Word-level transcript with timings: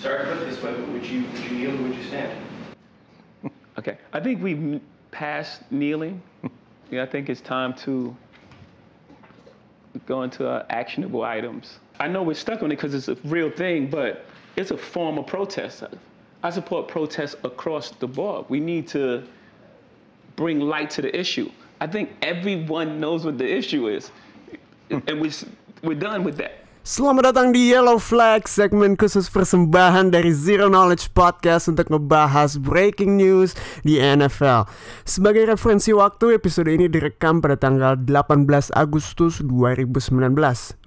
Sorry 0.00 0.24
to 0.24 0.32
put 0.32 0.42
it 0.42 0.50
this 0.50 0.62
way, 0.62 0.72
but 0.72 0.88
would 0.88 1.04
you, 1.04 1.24
would 1.24 1.38
you 1.40 1.50
kneel 1.50 1.80
or 1.80 1.88
would 1.88 1.96
you 1.96 2.04
stand? 2.04 2.38
Okay, 3.78 3.98
I 4.12 4.20
think 4.20 4.40
we've 4.40 4.80
passed 5.10 5.62
kneeling. 5.72 6.22
yeah, 6.90 7.02
I 7.02 7.06
think 7.06 7.28
it's 7.28 7.40
time 7.40 7.74
to 7.78 8.16
go 10.06 10.22
into 10.22 10.48
uh, 10.48 10.64
actionable 10.70 11.22
items. 11.22 11.80
I 11.98 12.06
know 12.06 12.22
we're 12.22 12.34
stuck 12.34 12.62
on 12.62 12.70
it 12.70 12.76
because 12.76 12.94
it's 12.94 13.08
a 13.08 13.16
real 13.28 13.50
thing, 13.50 13.90
but 13.90 14.24
it's 14.54 14.70
a 14.70 14.76
form 14.76 15.18
of 15.18 15.26
protest. 15.26 15.82
I 16.44 16.50
support 16.50 16.86
protests 16.86 17.34
across 17.42 17.90
the 17.90 18.06
board. 18.06 18.46
We 18.48 18.60
need 18.60 18.86
to 18.88 19.24
bring 20.36 20.60
light 20.60 20.90
to 20.90 21.02
the 21.02 21.18
issue. 21.18 21.50
I 21.80 21.88
think 21.88 22.10
everyone 22.22 23.00
knows 23.00 23.24
what 23.24 23.38
the 23.38 23.52
issue 23.52 23.88
is, 23.88 24.12
and 24.90 25.20
we, 25.20 25.32
we're 25.82 25.98
done 25.98 26.22
with 26.22 26.36
that. 26.36 26.64
Selamat 26.88 27.36
datang 27.36 27.52
di 27.52 27.68
Yellow 27.68 28.00
Flag, 28.00 28.48
segmen 28.48 28.96
khusus 28.96 29.28
persembahan 29.28 30.08
dari 30.08 30.32
Zero 30.32 30.72
Knowledge 30.72 31.12
Podcast 31.12 31.68
untuk 31.68 31.92
ngebahas 31.92 32.56
breaking 32.56 33.12
news 33.20 33.52
di 33.84 34.00
NFL. 34.00 34.64
Sebagai 35.04 35.52
referensi 35.52 35.92
waktu, 35.92 36.32
episode 36.32 36.72
ini 36.72 36.88
direkam 36.88 37.44
pada 37.44 37.60
tanggal 37.60 37.92
18 38.00 38.72
Agustus 38.72 39.44
2019, 39.44 40.32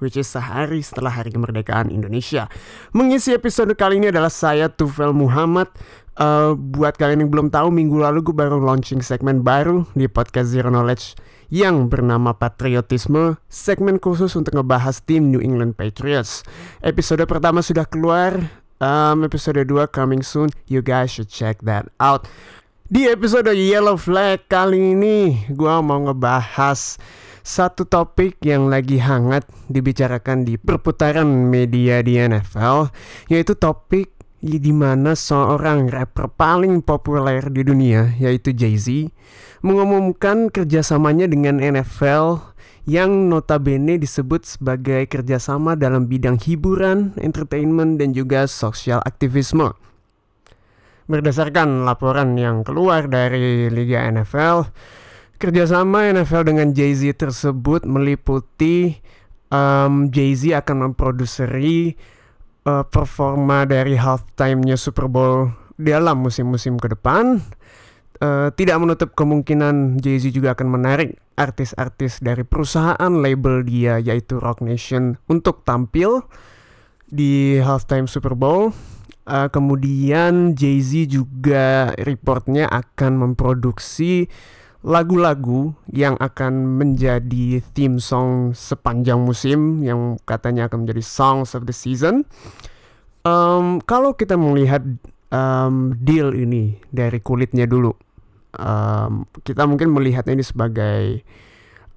which 0.02 0.18
is 0.18 0.26
sehari 0.26 0.82
setelah 0.82 1.14
hari 1.14 1.30
kemerdekaan 1.30 1.94
Indonesia. 1.94 2.50
Mengisi 2.98 3.38
episode 3.38 3.78
kali 3.78 4.02
ini 4.02 4.10
adalah 4.10 4.34
saya, 4.34 4.74
Tufel 4.74 5.14
Muhammad, 5.14 5.70
Uh, 6.12 6.60
buat 6.60 7.00
kalian 7.00 7.24
yang 7.24 7.32
belum 7.32 7.48
tahu, 7.56 7.72
minggu 7.72 7.96
lalu 7.96 8.20
gue 8.20 8.36
baru 8.36 8.60
launching 8.60 9.00
segmen 9.00 9.48
baru 9.48 9.88
di 9.96 10.12
podcast 10.12 10.52
Zero 10.52 10.68
Knowledge 10.68 11.16
yang 11.52 11.92
bernama 11.92 12.32
Patriotisme, 12.32 13.36
segmen 13.52 14.00
khusus 14.00 14.32
untuk 14.40 14.56
ngebahas 14.56 15.04
tim 15.04 15.28
New 15.28 15.44
England 15.44 15.76
Patriots. 15.76 16.48
Episode 16.80 17.28
pertama 17.28 17.60
sudah 17.60 17.84
keluar, 17.84 18.40
um, 18.80 19.28
episode 19.28 19.60
2 19.68 19.92
coming 19.92 20.24
soon, 20.24 20.48
you 20.72 20.80
guys 20.80 21.12
should 21.12 21.28
check 21.28 21.60
that 21.68 21.92
out. 22.00 22.24
Di 22.88 23.12
episode 23.12 23.52
Yellow 23.52 24.00
Flag 24.00 24.48
kali 24.48 24.96
ini, 24.96 25.44
gue 25.52 25.76
mau 25.84 26.00
ngebahas 26.08 26.96
satu 27.44 27.84
topik 27.84 28.40
yang 28.48 28.72
lagi 28.72 29.02
hangat 29.04 29.44
dibicarakan 29.68 30.48
di 30.48 30.56
perputaran 30.56 31.28
media 31.52 32.00
di 32.00 32.16
NFL, 32.16 32.92
yaitu 33.28 33.60
topik 33.60 34.21
di 34.42 34.74
mana 34.74 35.14
seorang 35.14 35.94
rapper 35.94 36.26
paling 36.34 36.82
populer 36.82 37.46
di 37.54 37.62
dunia 37.62 38.18
yaitu 38.18 38.58
Jay-Z 38.58 39.14
mengumumkan 39.62 40.50
kerjasamanya 40.50 41.30
dengan 41.30 41.62
NFL 41.62 42.52
yang 42.90 43.30
notabene 43.30 44.02
disebut 44.02 44.58
sebagai 44.58 45.06
kerjasama 45.06 45.78
dalam 45.78 46.10
bidang 46.10 46.42
hiburan, 46.42 47.14
entertainment, 47.22 48.02
dan 48.02 48.18
juga 48.18 48.50
sosial 48.50 49.06
aktivisme. 49.06 49.78
Berdasarkan 51.06 51.86
laporan 51.86 52.34
yang 52.42 52.66
keluar 52.66 53.06
dari 53.06 53.70
Liga 53.70 54.02
NFL, 54.10 54.74
kerjasama 55.38 56.10
NFL 56.10 56.50
dengan 56.50 56.74
Jay-Z 56.74 57.22
tersebut 57.22 57.86
meliputi 57.86 58.98
um, 59.54 60.10
Jay-Z 60.10 60.66
akan 60.66 60.90
memproduseri 60.90 61.94
uh, 62.66 62.86
performa 62.86 63.66
dari 63.66 63.98
halftime-nya 63.98 64.78
Super 64.78 65.10
Bowl 65.10 65.54
dalam 65.78 66.22
musim-musim 66.22 66.78
ke 66.78 66.92
depan. 66.92 67.42
Uh, 68.22 68.54
tidak 68.54 68.78
menutup 68.78 69.18
kemungkinan 69.18 69.98
Jay-Z 69.98 70.30
juga 70.30 70.54
akan 70.54 70.78
menarik 70.78 71.18
artis-artis 71.34 72.22
dari 72.22 72.46
perusahaan 72.46 73.10
label 73.18 73.66
dia 73.66 73.98
yaitu 73.98 74.38
Rock 74.38 74.62
Nation 74.62 75.18
untuk 75.26 75.66
tampil 75.66 76.22
di 77.10 77.58
halftime 77.58 78.06
Super 78.06 78.38
Bowl. 78.38 78.78
Uh, 79.26 79.50
kemudian 79.50 80.54
Jay-Z 80.54 81.10
juga 81.10 81.98
reportnya 81.98 82.70
akan 82.70 83.26
memproduksi 83.26 84.30
lagu-lagu 84.82 85.78
yang 85.94 86.18
akan 86.18 86.82
menjadi 86.82 87.62
theme 87.78 88.02
song 88.02 88.58
sepanjang 88.58 89.22
musim 89.22 89.86
yang 89.86 90.18
katanya 90.26 90.66
akan 90.66 90.86
menjadi 90.86 91.04
songs 91.06 91.54
of 91.54 91.70
the 91.70 91.76
season. 91.76 92.26
Um, 93.22 93.78
kalau 93.86 94.18
kita 94.18 94.34
melihat 94.34 94.82
um, 95.30 95.94
deal 96.02 96.34
ini 96.34 96.82
dari 96.90 97.22
kulitnya 97.22 97.70
dulu, 97.70 97.94
um, 98.58 99.30
kita 99.46 99.70
mungkin 99.70 99.94
melihat 99.94 100.26
ini 100.26 100.42
sebagai 100.42 101.22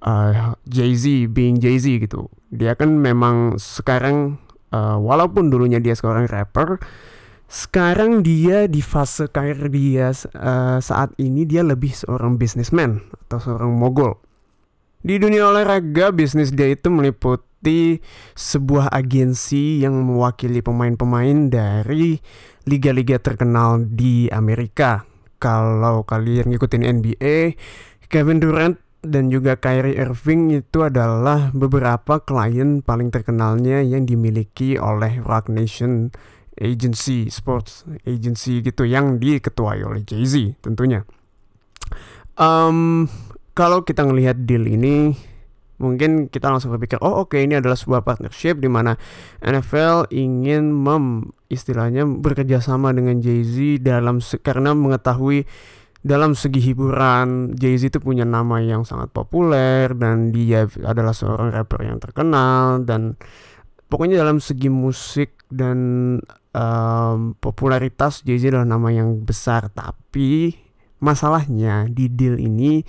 uh, 0.05 0.53
Jay 0.69 0.93
Z 0.93 1.33
being 1.33 1.57
Jay 1.57 1.81
Z 1.81 1.89
gitu. 1.97 2.29
Dia 2.53 2.77
kan 2.77 2.93
memang 2.93 3.57
sekarang 3.57 4.37
uh, 4.69 5.01
walaupun 5.01 5.49
dulunya 5.49 5.81
dia 5.81 5.97
seorang 5.97 6.29
rapper, 6.29 6.77
sekarang 7.45 8.25
dia 8.25 8.65
di 8.65 8.81
fase 8.81 9.29
karir 9.29 9.69
dia 9.69 10.09
uh, 10.35 10.81
saat 10.81 11.13
ini 11.21 11.45
dia 11.45 11.61
lebih 11.61 11.93
seorang 11.93 12.41
businessman 12.41 13.05
atau 13.25 13.37
seorang 13.37 13.71
mogul. 13.73 14.17
Di 15.05 15.21
dunia 15.21 15.53
olahraga, 15.53 16.09
bisnis 16.09 16.49
dia 16.49 16.73
itu 16.73 16.89
meliputi 16.89 18.01
sebuah 18.33 18.89
agensi 18.89 19.85
yang 19.85 20.01
mewakili 20.01 20.65
pemain-pemain 20.65 21.53
dari 21.53 22.17
liga-liga 22.65 23.21
terkenal 23.21 23.85
di 23.85 24.25
Amerika. 24.33 25.05
Kalau 25.37 26.01
kalian 26.09 26.49
ngikutin 26.49 26.81
NBA, 26.81 27.53
Kevin 28.09 28.41
Durant 28.41 28.81
dan 29.05 29.29
juga 29.29 29.53
Kyrie 29.61 30.01
Irving 30.01 30.49
itu 30.57 30.81
adalah 30.81 31.53
beberapa 31.53 32.17
klien 32.25 32.81
paling 32.81 33.13
terkenalnya 33.13 33.85
yang 33.85 34.09
dimiliki 34.09 34.81
oleh 34.81 35.21
Rock 35.21 35.53
Nation 35.53 36.09
agency 36.59 37.27
sports 37.27 37.83
agency 38.07 38.63
gitu 38.63 38.87
yang 38.87 39.19
diketuai 39.19 39.83
oleh 39.83 40.01
Jay-Z 40.03 40.63
tentunya. 40.63 41.03
Um, 42.35 43.07
kalau 43.55 43.83
kita 43.87 44.03
ngelihat 44.03 44.43
deal 44.43 44.67
ini 44.67 45.15
mungkin 45.75 46.31
kita 46.31 46.47
langsung 46.47 46.71
berpikir 46.71 46.99
oh 47.03 47.27
oke 47.27 47.35
okay, 47.35 47.43
ini 47.43 47.59
adalah 47.59 47.75
sebuah 47.75 48.07
partnership 48.07 48.63
di 48.63 48.71
mana 48.71 48.95
NFL 49.43 50.07
ingin 50.11 50.71
mem 50.71 51.35
istilahnya 51.51 52.07
bekerja 52.07 52.63
sama 52.63 52.95
dengan 52.95 53.19
Jay-Z 53.19 53.83
dalam 53.83 54.23
karena 54.39 54.71
mengetahui 54.71 55.43
dalam 56.05 56.37
segi 56.37 56.63
hiburan 56.71 57.57
Jay-Z 57.59 57.91
itu 57.91 57.99
punya 57.99 58.23
nama 58.23 58.63
yang 58.63 58.87
sangat 58.87 59.11
populer 59.11 59.91
dan 59.97 60.31
dia 60.31 60.63
adalah 60.85 61.11
seorang 61.11 61.51
rapper 61.51 61.83
yang 61.83 61.99
terkenal 61.99 62.79
dan 62.87 63.19
pokoknya 63.91 64.23
dalam 64.23 64.39
segi 64.39 64.71
musik 64.71 65.43
dan 65.51 66.19
um, 66.55 67.35
popularitas 67.35 68.23
Jay-Z 68.23 68.55
adalah 68.55 68.67
nama 68.67 68.89
yang 68.95 69.27
besar 69.27 69.67
tapi 69.75 70.55
masalahnya 71.03 71.91
di 71.91 72.07
deal 72.07 72.39
ini 72.39 72.79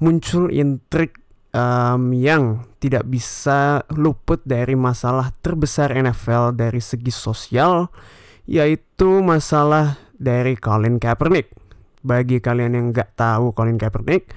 muncul 0.00 0.48
intrik 0.48 1.20
um, 1.52 2.10
yang 2.16 2.64
tidak 2.80 3.04
bisa 3.06 3.84
luput 3.92 4.40
dari 4.42 4.74
masalah 4.74 5.30
terbesar 5.44 5.92
NFL 5.92 6.56
dari 6.56 6.80
segi 6.80 7.12
sosial 7.12 7.92
yaitu 8.44 9.24
masalah 9.24 9.96
dari 10.16 10.58
Colin 10.60 11.00
Kaepernick. 11.00 11.48
Bagi 12.04 12.36
kalian 12.44 12.76
yang 12.76 12.86
nggak 12.92 13.16
tahu 13.16 13.56
Colin 13.56 13.80
Kaepernick 13.80 14.28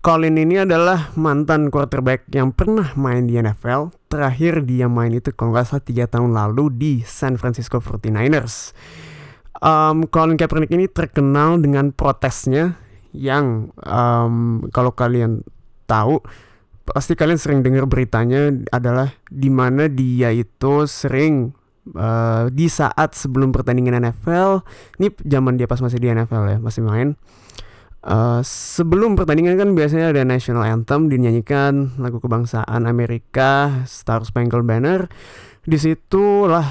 Colin 0.00 0.40
ini 0.40 0.56
adalah 0.56 1.12
mantan 1.12 1.68
quarterback 1.68 2.24
yang 2.32 2.56
pernah 2.56 2.96
main 2.96 3.28
di 3.28 3.36
NFL. 3.36 3.92
Terakhir 4.08 4.64
dia 4.64 4.88
main 4.88 5.12
itu 5.12 5.28
kalau 5.36 5.52
nggak 5.52 5.68
salah 5.68 5.84
3 5.84 6.08
tahun 6.08 6.32
lalu 6.32 6.64
di 6.72 6.92
San 7.04 7.36
Francisco 7.36 7.84
49ers. 7.84 8.72
Um, 9.60 10.08
Colin 10.08 10.40
Kaepernick 10.40 10.72
ini 10.72 10.88
terkenal 10.88 11.60
dengan 11.60 11.92
protesnya 11.92 12.80
yang 13.12 13.76
um, 13.84 14.64
kalau 14.72 14.96
kalian 14.96 15.44
tahu 15.84 16.24
pasti 16.88 17.12
kalian 17.12 17.36
sering 17.36 17.60
dengar 17.60 17.84
beritanya 17.84 18.56
adalah 18.72 19.12
di 19.28 19.52
mana 19.52 19.84
dia 19.92 20.32
itu 20.32 20.88
sering 20.88 21.52
uh, 21.92 22.48
di 22.48 22.72
saat 22.72 23.12
sebelum 23.12 23.52
pertandingan 23.52 24.00
NFL 24.00 24.64
ini 24.96 25.12
zaman 25.28 25.60
dia 25.60 25.68
pas 25.68 25.84
masih 25.84 26.00
di 26.00 26.08
NFL 26.08 26.56
ya 26.56 26.58
masih 26.58 26.80
main 26.88 27.20
Uh, 28.00 28.40
sebelum 28.40 29.12
pertandingan 29.12 29.60
kan 29.60 29.76
biasanya 29.76 30.16
ada 30.16 30.24
national 30.24 30.64
anthem 30.64 31.12
dinyanyikan 31.12 32.00
lagu 32.00 32.16
kebangsaan 32.16 32.88
Amerika 32.88 33.84
Star 33.84 34.24
Spangled 34.24 34.64
Banner. 34.64 35.04
Di 35.60 35.76
situlah 35.76 36.64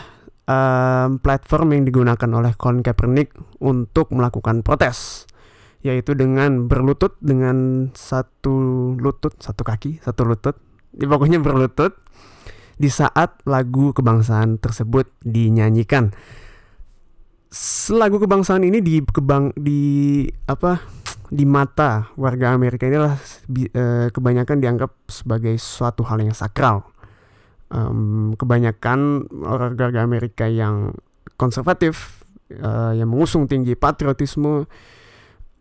um, 0.50 1.22
platform 1.22 1.78
yang 1.78 1.84
digunakan 1.86 2.30
oleh 2.34 2.58
Colin 2.58 2.82
Kaepernick 2.82 3.38
untuk 3.62 4.10
melakukan 4.10 4.66
protes, 4.66 5.30
yaitu 5.86 6.18
dengan 6.18 6.66
berlutut 6.66 7.14
dengan 7.22 7.90
satu 7.94 8.98
lutut, 8.98 9.38
satu 9.38 9.62
kaki, 9.62 10.02
satu 10.02 10.26
lutut, 10.26 10.58
ya, 10.98 11.06
pokoknya 11.06 11.38
berlutut 11.38 11.94
di 12.82 12.90
saat 12.90 13.38
lagu 13.46 13.94
kebangsaan 13.94 14.58
tersebut 14.58 15.06
dinyanyikan. 15.22 16.10
Lagu 17.94 18.18
kebangsaan 18.18 18.66
ini 18.66 18.82
di 18.82 19.02
kebang 19.06 19.54
di 19.58 20.26
apa 20.50 20.99
di 21.30 21.46
mata 21.46 22.10
warga 22.18 22.58
Amerika 22.58 22.90
inilah 22.90 23.14
uh, 23.14 24.08
kebanyakan 24.10 24.58
dianggap 24.58 24.92
sebagai 25.06 25.56
suatu 25.62 26.02
hal 26.06 26.26
yang 26.26 26.34
sakral. 26.34 26.90
Um, 27.70 28.34
kebanyakan 28.34 29.30
warga 29.30 29.94
Amerika 30.02 30.50
yang 30.50 30.98
konservatif 31.38 32.26
uh, 32.58 32.98
yang 32.98 33.14
mengusung 33.14 33.46
tinggi 33.46 33.78
patriotisme 33.78 34.66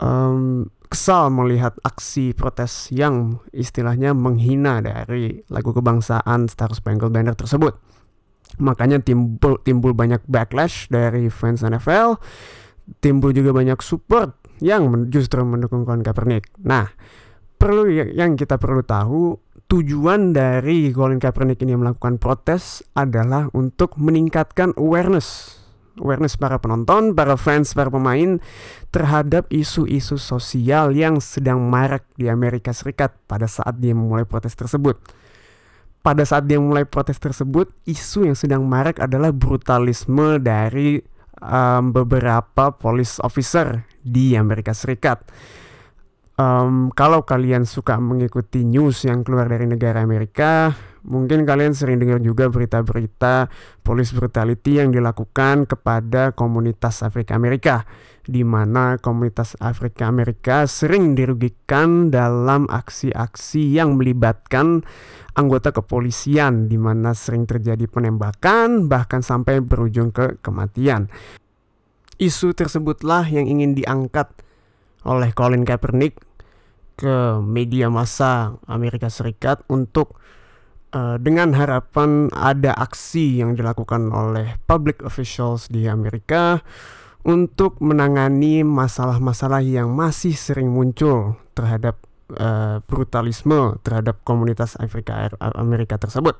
um, 0.00 0.64
kesal 0.88 1.28
melihat 1.28 1.76
aksi 1.84 2.32
protes 2.32 2.88
yang 2.88 3.44
istilahnya 3.52 4.16
menghina 4.16 4.80
dari 4.80 5.44
lagu 5.52 5.76
kebangsaan 5.76 6.48
Star 6.48 6.72
Spangled 6.72 7.12
Banner 7.12 7.36
tersebut. 7.36 7.76
Makanya 8.56 9.04
timbul 9.04 9.60
timbul 9.60 9.92
banyak 9.92 10.24
backlash 10.24 10.88
dari 10.88 11.28
fans 11.28 11.60
NFL, 11.60 12.16
timbul 13.04 13.36
juga 13.36 13.52
banyak 13.52 13.78
support 13.84 14.32
yang 14.58 15.10
justru 15.10 15.42
mendukung 15.42 15.82
Colin 15.86 16.02
Kaepernick. 16.02 16.50
Nah, 16.62 16.90
perlu 17.58 17.90
ya, 17.90 18.06
yang 18.06 18.38
kita 18.38 18.56
perlu 18.56 18.82
tahu 18.86 19.38
tujuan 19.68 20.32
dari 20.32 20.88
Colin 20.94 21.20
Kaepernick 21.20 21.60
ini 21.62 21.76
melakukan 21.76 22.16
protes 22.16 22.80
adalah 22.96 23.52
untuk 23.52 23.98
meningkatkan 24.00 24.72
awareness 24.80 25.58
awareness 25.98 26.38
para 26.38 26.62
penonton, 26.62 27.12
para 27.12 27.34
fans, 27.34 27.74
para 27.74 27.90
pemain 27.90 28.38
terhadap 28.94 29.50
isu-isu 29.50 30.16
sosial 30.16 30.94
yang 30.94 31.18
sedang 31.18 31.66
marak 31.66 32.06
di 32.14 32.30
Amerika 32.30 32.70
Serikat 32.70 33.18
pada 33.26 33.50
saat 33.50 33.76
dia 33.82 33.92
memulai 33.92 34.24
protes 34.24 34.54
tersebut. 34.54 34.96
Pada 35.98 36.22
saat 36.22 36.46
dia 36.46 36.62
mulai 36.62 36.86
protes 36.86 37.18
tersebut, 37.18 37.68
isu 37.84 38.30
yang 38.30 38.38
sedang 38.38 38.64
marak 38.64 39.02
adalah 39.02 39.34
brutalisme 39.34 40.38
dari 40.38 41.02
um, 41.42 41.90
beberapa 41.94 42.74
police 42.74 43.22
officer 43.22 43.86
di 44.02 44.34
Amerika 44.34 44.74
Serikat. 44.74 45.26
Um, 46.38 46.94
kalau 46.94 47.26
kalian 47.26 47.66
suka 47.66 47.98
mengikuti 47.98 48.62
news 48.62 49.02
yang 49.02 49.26
keluar 49.26 49.50
dari 49.50 49.66
negara 49.66 49.98
Amerika, 50.06 50.70
mungkin 51.08 51.48
kalian 51.48 51.72
sering 51.72 51.96
dengar 51.96 52.20
juga 52.20 52.52
berita-berita 52.52 53.48
police 53.80 54.12
brutality 54.12 54.76
yang 54.78 54.92
dilakukan 54.92 55.64
kepada 55.64 56.36
komunitas 56.36 57.00
Afrika 57.00 57.32
Amerika, 57.34 57.88
di 58.28 58.44
mana 58.44 59.00
komunitas 59.00 59.56
Afrika 59.58 60.04
Amerika 60.04 60.68
sering 60.68 61.16
dirugikan 61.16 62.12
dalam 62.12 62.68
aksi-aksi 62.68 63.72
yang 63.72 63.96
melibatkan 63.96 64.84
anggota 65.32 65.72
kepolisian, 65.72 66.68
di 66.68 66.76
mana 66.76 67.16
sering 67.16 67.48
terjadi 67.48 67.88
penembakan, 67.88 68.92
bahkan 68.92 69.24
sampai 69.24 69.64
berujung 69.64 70.12
ke 70.12 70.36
kematian. 70.44 71.08
Isu 72.20 72.52
tersebutlah 72.52 73.24
yang 73.32 73.48
ingin 73.48 73.72
diangkat 73.72 74.28
oleh 75.08 75.32
Colin 75.32 75.64
Kaepernick 75.64 76.20
ke 76.98 77.38
media 77.38 77.86
massa 77.88 78.58
Amerika 78.66 79.06
Serikat 79.06 79.62
untuk 79.70 80.18
uh, 80.92 81.16
dengan 81.20 81.52
harapan 81.56 82.32
ada 82.32 82.72
aksi 82.76 83.40
yang 83.40 83.56
dilakukan 83.56 84.12
oleh 84.12 84.56
public 84.64 85.04
officials 85.04 85.68
di 85.68 85.88
Amerika 85.88 86.60
untuk 87.26 87.82
menangani 87.82 88.62
masalah-masalah 88.64 89.60
yang 89.60 89.92
masih 89.92 90.32
sering 90.32 90.70
muncul 90.70 91.36
terhadap 91.52 92.00
uh, 92.36 92.80
brutalisme 92.84 93.76
terhadap 93.82 94.20
komunitas 94.22 94.76
Afrika 94.76 95.32
Amerika 95.56 95.96
tersebut. 95.96 96.36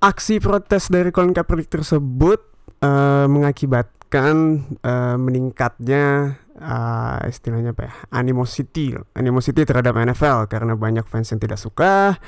Aksi 0.00 0.38
protes 0.38 0.92
dari 0.92 1.08
Colin 1.08 1.32
Kaepernick 1.32 1.72
tersebut 1.72 2.40
uh, 2.84 3.26
mengakibatkan 3.26 4.68
uh, 4.84 5.16
meningkatnya 5.16 6.36
uh, 6.60 7.18
istilahnya 7.24 7.72
apa 7.72 7.88
ya 7.88 7.94
animosity 8.12 8.96
animosity 9.16 9.64
terhadap 9.64 9.96
NFL 9.96 10.52
karena 10.52 10.76
banyak 10.76 11.04
fans 11.08 11.32
yang 11.32 11.40
tidak 11.40 11.60
suka 11.60 12.20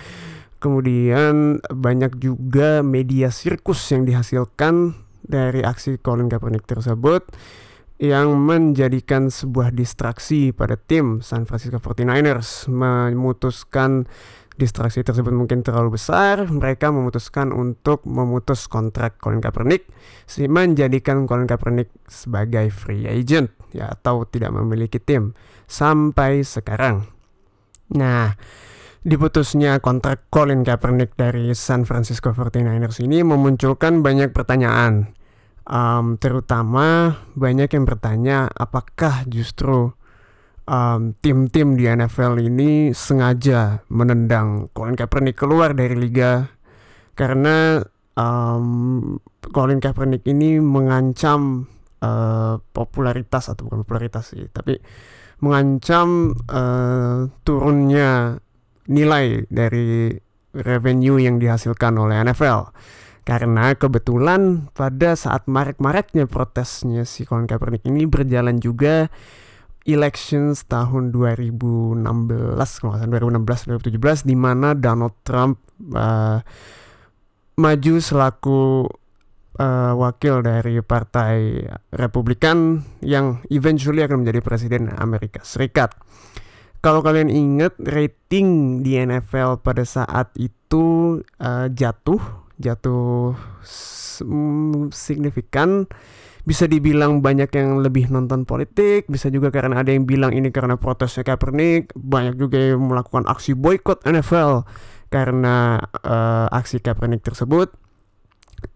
kemudian 0.59 1.63
banyak 1.71 2.19
juga 2.19 2.83
media 2.83 3.31
sirkus 3.31 3.83
yang 3.95 4.07
dihasilkan 4.07 4.95
dari 5.23 5.63
aksi 5.63 5.99
Colin 6.03 6.31
Kaepernick 6.31 6.67
tersebut 6.67 7.27
yang 7.99 8.39
menjadikan 8.39 9.27
sebuah 9.27 9.75
distraksi 9.75 10.55
pada 10.55 10.79
tim 10.79 11.19
San 11.19 11.51
Francisco 11.51 11.83
49ers 11.83 12.71
memutuskan 12.71 14.07
distraksi 14.59 15.07
tersebut 15.07 15.31
mungkin 15.31 15.63
terlalu 15.63 15.95
besar, 15.95 16.43
mereka 16.51 16.91
memutuskan 16.91 17.55
untuk 17.55 18.03
memutus 18.03 18.67
kontrak 18.67 19.23
Colin 19.23 19.39
Kaepernick, 19.39 19.87
menjadikan 20.51 21.31
Colin 21.31 21.47
Kaepernick 21.47 21.95
sebagai 22.11 22.67
free 22.75 23.07
agent 23.07 23.55
ya 23.71 23.95
atau 23.95 24.27
tidak 24.27 24.51
memiliki 24.51 24.99
tim 24.99 25.39
sampai 25.71 26.43
sekarang. 26.43 27.07
Nah, 27.95 28.35
diputusnya 29.07 29.79
kontrak 29.79 30.27
Colin 30.31 30.67
Kaepernick 30.67 31.15
dari 31.15 31.55
San 31.55 31.87
Francisco 31.87 32.35
49ers 32.35 32.99
ini 33.03 33.23
memunculkan 33.23 34.03
banyak 34.03 34.35
pertanyaan. 34.35 35.15
Um, 35.69 36.17
terutama 36.17 37.21
banyak 37.37 37.69
yang 37.69 37.85
bertanya 37.85 38.49
apakah 38.57 39.29
justru 39.29 39.93
tim 40.69 41.17
tim-tim 41.25 41.81
di 41.81 41.89
NFL 41.89 42.45
ini 42.45 42.93
sengaja 42.93 43.81
menendang 43.89 44.69
Colin 44.77 44.97
Kaepernick 44.97 45.41
keluar 45.41 45.73
dari 45.73 45.97
liga 45.97 46.45
karena 47.17 47.81
um, 48.21 49.17
Colin 49.49 49.81
Kaepernick 49.81 50.29
ini 50.29 50.61
mengancam 50.61 51.65
uh, 52.05 52.61
popularitas 52.61 53.49
atau 53.49 53.65
bukan 53.65 53.81
popularitas 53.83 54.37
sih, 54.37 54.45
tapi 54.53 54.77
mengancam 55.41 56.35
uh, 56.51 57.31
turunnya 57.47 58.43
nilai 58.89 59.45
dari 59.53 60.13
revenue 60.57 61.21
yang 61.21 61.37
dihasilkan 61.39 61.95
oleh 62.01 62.19
NFL. 62.25 62.73
Karena 63.29 63.77
kebetulan 63.77 64.73
pada 64.73 65.13
saat 65.13 65.45
marak-maraknya 65.45 66.25
protesnya 66.25 67.05
si 67.05 67.29
Colin 67.29 67.45
Kaepernick 67.45 67.85
ini 67.85 68.09
berjalan 68.09 68.57
juga 68.57 69.13
elections 69.85 70.65
tahun 70.65 71.13
2016 71.13 72.05
kalau 72.57 72.89
nggak 72.93 73.01
salah 73.05 73.13
2016 73.21 74.25
2017 74.25 74.29
di 74.29 74.37
mana 74.37 74.73
Donald 74.73 75.17
Trump 75.25 75.61
uh, 75.93 76.41
maju 77.57 77.95
selaku 78.01 78.89
uh, 79.59 79.93
wakil 79.97 80.41
dari 80.41 80.81
partai 80.81 81.65
Republikan 81.93 82.81
yang 83.05 83.43
eventually 83.53 84.01
akan 84.05 84.25
menjadi 84.25 84.41
presiden 84.41 84.89
Amerika 84.95 85.43
Serikat. 85.43 85.93
Kalau 86.79 87.03
kalian 87.03 87.27
ingat 87.27 87.75
rating 87.83 88.81
di 88.87 88.95
NFL 88.95 89.67
pada 89.67 89.83
saat 89.83 90.31
itu 90.39 91.19
uh, 91.43 91.67
jatuh, 91.75 92.23
jatuh 92.55 93.35
signifikan 94.95 95.91
bisa 96.47 96.65
dibilang 96.65 97.21
banyak 97.21 97.51
yang 97.53 97.85
lebih 97.85 98.09
nonton 98.09 98.49
politik, 98.49 99.05
bisa 99.11 99.29
juga 99.29 99.51
karena 99.51 99.85
ada 99.85 99.93
yang 99.93 100.09
bilang 100.09 100.33
ini 100.33 100.49
karena 100.49 100.81
protesnya 100.81 101.27
Kaepernick, 101.27 101.93
banyak 101.93 102.41
juga 102.41 102.57
yang 102.57 102.89
melakukan 102.89 103.29
aksi 103.29 103.53
boykot 103.53 104.07
NFL 104.07 104.65
karena 105.13 105.83
uh, 106.07 106.49
aksi 106.49 106.81
Kaepernick 106.81 107.21
tersebut. 107.27 107.75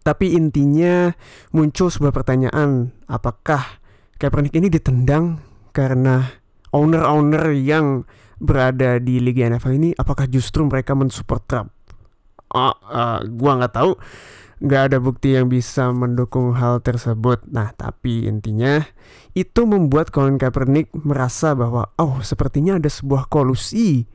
Tapi 0.03 0.35
intinya 0.37 1.15
muncul 1.55 1.89
sebuah 1.89 2.13
pertanyaan, 2.13 2.93
apakah 3.07 3.81
Kaepernick 4.21 4.53
ini 4.59 4.69
ditendang 4.69 5.41
karena 5.73 6.42
owner-owner 6.73 7.53
yang 7.55 8.09
berada 8.43 8.99
di 8.99 9.23
Liga 9.23 9.47
NFL 9.47 9.79
ini, 9.79 9.91
apakah 9.95 10.27
justru 10.27 10.67
mereka 10.67 10.99
mensupport 10.99 11.43
Trump? 11.47 11.71
Uh, 12.53 12.75
uh, 12.89 13.25
gua 13.33 13.63
nggak 13.63 13.75
tahu 13.77 13.97
nggak 14.63 14.83
ada 14.93 14.99
bukti 15.03 15.35
yang 15.35 15.51
bisa 15.51 15.91
mendukung 15.91 16.55
hal 16.55 16.79
tersebut. 16.79 17.43
Nah, 17.51 17.75
tapi 17.75 18.31
intinya 18.31 18.79
itu 19.35 19.67
membuat 19.67 20.15
Colin 20.15 20.39
Kaepernick 20.39 20.95
merasa 20.95 21.59
bahwa 21.59 21.91
oh 21.99 22.23
sepertinya 22.23 22.79
ada 22.79 22.87
sebuah 22.87 23.27
kolusi 23.27 24.07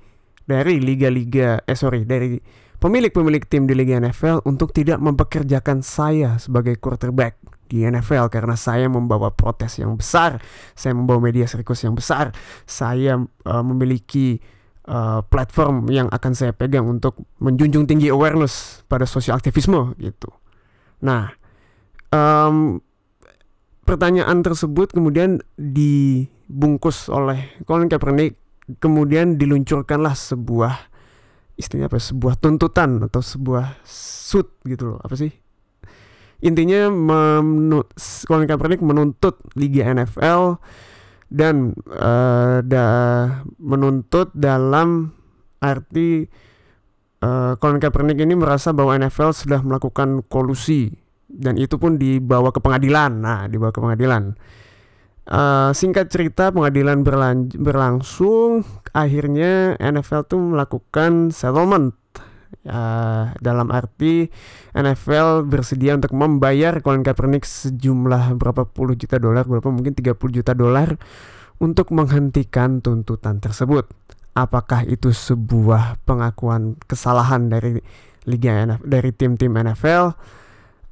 dari 0.48 0.80
liga-liga 0.80 1.60
eh 1.68 1.76
sorry 1.76 2.08
dari 2.08 2.40
pemilik-pemilik 2.80 3.44
tim 3.44 3.68
di 3.68 3.76
Liga 3.76 4.00
NFL 4.00 4.48
untuk 4.48 4.72
tidak 4.72 5.04
mempekerjakan 5.04 5.84
saya 5.84 6.40
sebagai 6.40 6.80
quarterback 6.80 7.36
di 7.68 7.84
NFL 7.84 8.32
karena 8.32 8.56
saya 8.56 8.88
membawa 8.88 9.32
protes 9.32 9.78
yang 9.78 9.94
besar, 10.00 10.40
saya 10.74 10.96
membawa 10.96 11.20
media 11.30 11.46
sirkus 11.46 11.84
yang 11.84 11.94
besar, 11.94 12.32
saya 12.64 13.20
uh, 13.22 13.64
memiliki 13.64 14.40
uh, 14.88 15.22
platform 15.28 15.92
yang 15.92 16.08
akan 16.10 16.34
saya 16.34 16.56
pegang 16.56 16.88
untuk 16.88 17.20
menjunjung 17.44 17.86
tinggi 17.86 18.08
awareness 18.10 18.82
pada 18.88 19.04
sosial 19.04 19.38
aktivisme 19.38 19.94
gitu. 20.00 20.32
Nah, 21.04 21.30
um, 22.10 22.80
pertanyaan 23.86 24.42
tersebut 24.42 24.96
kemudian 24.96 25.44
dibungkus 25.56 27.12
oleh 27.12 27.56
Colin 27.68 27.92
Kaepernick, 27.92 28.40
kemudian 28.82 29.38
diluncurkanlah 29.38 30.16
sebuah 30.16 30.98
istilahnya 31.58 31.90
apa? 31.90 32.00
Sebuah 32.00 32.36
tuntutan 32.38 33.02
atau 33.04 33.20
sebuah 33.20 33.82
suit 33.84 34.48
gitu 34.64 34.96
loh, 34.96 35.00
apa 35.02 35.18
sih? 35.18 35.34
Intinya 36.46 36.94
Colin 38.30 38.46
Kaepernick 38.46 38.86
menuntut 38.86 39.42
Liga 39.58 39.90
NFL 39.90 40.62
dan 41.28 41.74
uh, 41.90 42.62
da, 42.62 42.86
menuntut 43.58 44.32
dalam 44.38 45.12
arti 45.60 46.30
uh, 47.26 47.58
Colin 47.58 47.82
Kaepernick 47.82 48.22
ini 48.22 48.38
merasa 48.38 48.70
bahwa 48.72 48.96
NFL 48.96 49.34
sudah 49.34 49.60
melakukan 49.66 50.22
kolusi 50.30 50.94
dan 51.28 51.60
itu 51.60 51.76
pun 51.76 52.00
dibawa 52.00 52.54
ke 52.56 52.64
pengadilan. 52.64 53.12
Nah, 53.20 53.50
dibawa 53.52 53.76
ke 53.76 53.82
pengadilan. 53.84 54.38
Uh, 55.28 55.76
singkat 55.76 56.08
cerita 56.08 56.56
pengadilan 56.56 57.04
berlan 57.04 57.52
berlangsung 57.52 58.64
akhirnya 58.96 59.76
NFL 59.76 60.24
tuh 60.24 60.40
melakukan 60.40 61.36
settlement 61.36 61.92
uh, 62.68 63.34
dalam 63.38 63.68
arti 63.70 64.28
NFL 64.74 65.48
bersedia 65.48 65.96
untuk 65.96 66.14
membayar 66.14 66.80
Colin 66.82 67.04
Kaepernick 67.06 67.44
sejumlah 67.44 68.36
berapa 68.40 68.68
puluh 68.68 68.98
juta 68.98 69.18
dolar 69.22 69.48
berapa 69.48 69.68
mungkin 69.70 69.94
30 69.96 70.18
juta 70.32 70.52
dolar 70.54 70.96
untuk 71.58 71.90
menghentikan 71.94 72.84
tuntutan 72.84 73.42
tersebut. 73.42 73.90
Apakah 74.38 74.86
itu 74.86 75.10
sebuah 75.10 75.98
pengakuan 76.06 76.78
kesalahan 76.86 77.50
dari 77.50 77.82
liga 78.30 78.54
NFL, 78.54 78.86
dari 78.86 79.10
tim-tim 79.10 79.54
NFL 79.58 80.14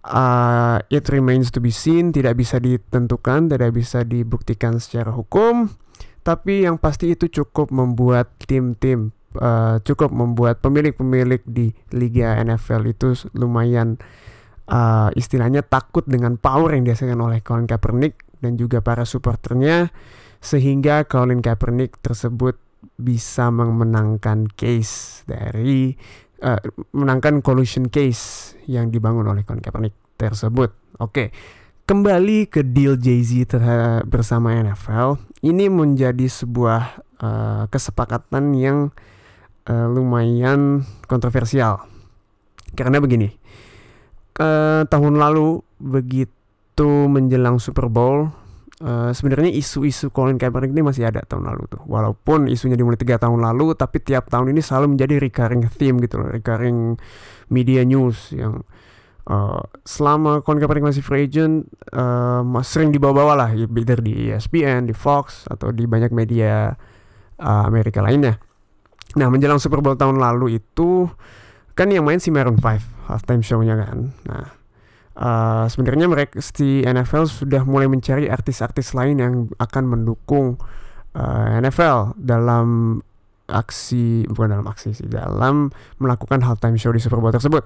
uh, 0.05 0.77
it 0.93 1.09
remains 1.09 1.49
to 1.49 1.59
be 1.59 1.73
seen, 1.73 2.13
tidak 2.13 2.37
bisa 2.37 2.61
ditentukan, 2.61 3.49
tidak 3.49 3.71
bisa 3.73 4.05
dibuktikan 4.05 4.77
secara 4.77 5.09
hukum. 5.09 5.73
Tapi 6.25 6.65
yang 6.65 6.81
pasti 6.81 7.13
itu 7.13 7.29
cukup 7.29 7.69
membuat 7.69 8.33
tim-tim, 8.49 9.13
uh, 9.39 9.77
cukup 9.83 10.11
membuat 10.11 10.59
pemilik-pemilik 10.63 11.41
di 11.45 11.71
liga 11.91 12.35
NFL 12.39 12.81
itu 12.89 13.13
lumayan 13.35 13.99
uh, 14.69 15.09
istilahnya 15.13 15.61
takut 15.65 16.05
dengan 16.05 16.37
power 16.37 16.73
yang 16.73 16.85
dihasilkan 16.85 17.19
oleh 17.21 17.41
Colin 17.41 17.69
Kaepernick 17.69 18.25
dan 18.41 18.57
juga 18.59 18.81
para 18.81 19.05
supporternya, 19.07 19.89
sehingga 20.41 21.05
Colin 21.09 21.41
Kaepernick 21.41 22.01
tersebut 22.01 22.57
bisa 22.95 23.49
memenangkan 23.49 24.45
case 24.53 25.25
dari 25.25 25.97
uh, 26.45 26.61
menangkan 26.93 27.41
collusion 27.41 27.89
case 27.89 28.53
yang 28.69 28.93
dibangun 28.93 29.25
oleh 29.25 29.41
Colin 29.41 29.61
Kaepernick 29.61 29.95
tersebut. 30.17 30.73
Oke, 31.01 31.33
kembali 31.89 32.47
ke 32.47 32.63
deal 32.63 32.95
Jay-Z 32.95 33.57
bersama 34.07 34.55
NFL, 34.55 35.19
ini 35.43 35.67
menjadi 35.67 36.25
sebuah 36.29 37.03
uh, 37.19 37.63
kesepakatan 37.67 38.55
yang 38.55 38.77
uh, 39.69 39.87
lumayan 39.89 40.85
kontroversial. 41.09 41.85
Karena 42.75 42.99
begini, 42.99 43.31
uh, 44.41 44.83
tahun 44.85 45.15
lalu 45.15 45.63
begitu 45.79 46.89
menjelang 47.07 47.57
Super 47.61 47.87
Bowl, 47.87 48.27
uh, 48.83 49.11
sebenarnya 49.15 49.51
isu-isu 49.53 50.11
Colin 50.11 50.35
Kaepernick 50.35 50.75
ini 50.75 50.83
masih 50.83 51.07
ada 51.07 51.23
tahun 51.23 51.47
lalu 51.47 51.63
tuh. 51.71 51.81
Walaupun 51.87 52.51
isunya 52.51 52.75
dimulai 52.75 52.99
tiga 52.99 53.15
tahun 53.21 53.41
lalu, 53.41 53.77
tapi 53.77 54.03
tiap 54.03 54.27
tahun 54.27 54.51
ini 54.51 54.61
selalu 54.61 54.97
menjadi 54.97 55.15
recurring 55.21 55.63
theme 55.71 55.97
gitu 56.03 56.19
loh, 56.19 56.29
recurring 56.29 56.99
media 57.47 57.85
news 57.85 58.33
yang 58.35 58.65
uh, 59.29 59.61
selama 59.85 60.41
Colin 60.43 60.59
Kaepernick 60.61 60.91
masih 60.93 61.03
free 61.05 61.29
agent 61.29 61.69
uh, 61.95 62.43
sering 62.65 62.91
dibawa-bawa 62.91 63.33
lah, 63.37 63.49
either 63.55 63.99
di 64.01 64.29
ESPN, 64.29 64.89
di 64.89 64.95
Fox 64.95 65.47
atau 65.47 65.71
di 65.71 65.85
banyak 65.87 66.11
media 66.11 66.75
uh, 67.39 67.63
Amerika 67.63 68.03
lainnya. 68.03 68.37
Nah 69.15 69.27
menjelang 69.31 69.59
Super 69.59 69.79
Bowl 69.79 69.95
tahun 69.95 70.19
lalu 70.19 70.59
itu 70.59 71.07
kan 71.75 71.91
yang 71.91 72.07
main 72.07 72.19
si 72.19 72.31
Maroon 72.31 72.59
5 72.59 73.11
halftime 73.11 73.43
show-nya 73.43 73.75
kan. 73.79 74.11
Nah 74.27 74.45
uh, 75.19 75.65
sebenarnya 75.67 76.07
mereka 76.11 76.39
si 76.43 76.83
NFL 76.83 77.27
sudah 77.27 77.63
mulai 77.63 77.87
mencari 77.87 78.27
artis-artis 78.27 78.91
lain 78.95 79.15
yang 79.19 79.33
akan 79.59 79.83
mendukung 79.87 80.59
uh, 81.15 81.47
NFL 81.59 82.19
dalam 82.19 82.99
aksi 83.45 84.25
bukan 84.25 84.57
dalam 84.57 84.65
aksi 84.65 84.97
sih 84.97 85.05
dalam 85.05 85.69
melakukan 86.01 86.41
halftime 86.41 86.81
show 86.81 86.89
di 86.89 86.99
Super 86.99 87.21
Bowl 87.21 87.33
tersebut. 87.33 87.63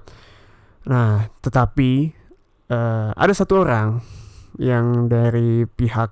Nah, 0.88 1.28
tetapi 1.40 2.12
uh, 2.72 3.10
ada 3.16 3.32
satu 3.32 3.64
orang 3.64 4.00
yang 4.60 5.08
dari 5.08 5.64
pihak 5.64 6.10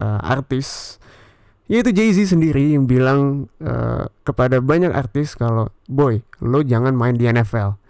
uh, 0.00 0.20
artis 0.24 0.96
yaitu 1.70 1.96
Jay-Z 1.96 2.36
sendiri 2.36 2.76
yang 2.76 2.84
bilang 2.84 3.48
uh, 3.64 4.08
kepada 4.26 4.60
banyak 4.60 4.92
artis 4.92 5.32
kalau 5.32 5.72
boy 5.88 6.20
lo 6.44 6.60
jangan 6.60 6.92
main 6.92 7.16
di 7.16 7.24
NFL 7.24 7.80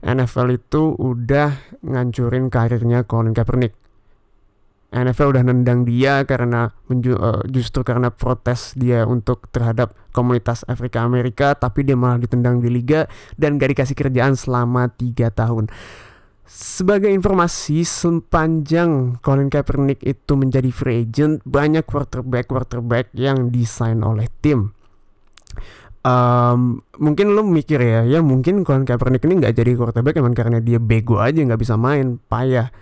NFL 0.00 0.56
itu 0.56 0.96
udah 0.96 1.76
ngancurin 1.84 2.48
karirnya 2.48 3.04
Colin 3.04 3.36
Kaepernick. 3.36 3.76
NFL 4.90 5.38
udah 5.38 5.44
nendang 5.46 5.86
dia 5.86 6.26
karena 6.26 6.74
uh, 6.90 7.40
justru 7.46 7.86
karena 7.86 8.10
protes 8.10 8.74
dia 8.74 9.06
untuk 9.06 9.46
terhadap 9.54 9.94
komunitas 10.10 10.66
Afrika 10.66 11.06
Amerika, 11.06 11.54
tapi 11.54 11.86
dia 11.86 11.94
malah 11.94 12.18
ditendang 12.18 12.58
di 12.58 12.66
liga 12.66 13.06
dan 13.38 13.54
gak 13.54 13.70
dikasih 13.76 13.94
kerjaan 13.94 14.34
selama 14.34 14.90
tiga 14.90 15.30
tahun. 15.30 15.70
Sebagai 16.50 17.14
informasi, 17.14 17.86
sepanjang 17.86 19.22
Colin 19.22 19.46
Kaepernick 19.46 20.02
itu 20.02 20.34
menjadi 20.34 20.66
free 20.74 21.06
agent, 21.06 21.46
banyak 21.46 21.86
quarterback 21.86 22.50
quarterback 22.50 23.06
yang 23.14 23.54
desain 23.54 24.02
oleh 24.02 24.26
tim. 24.42 24.74
Um, 26.02 26.82
mungkin 26.98 27.36
lo 27.36 27.44
mikir 27.44 27.78
ya 27.78 28.02
ya 28.02 28.18
mungkin 28.18 28.66
Colin 28.66 28.82
Kaepernick 28.82 29.22
ini 29.30 29.38
nggak 29.38 29.54
jadi 29.62 29.78
quarterback 29.78 30.18
emang 30.18 30.34
karena 30.34 30.58
dia 30.58 30.82
bego 30.82 31.22
aja 31.22 31.38
nggak 31.38 31.60
bisa 31.62 31.78
main 31.78 32.18
payah. 32.18 32.74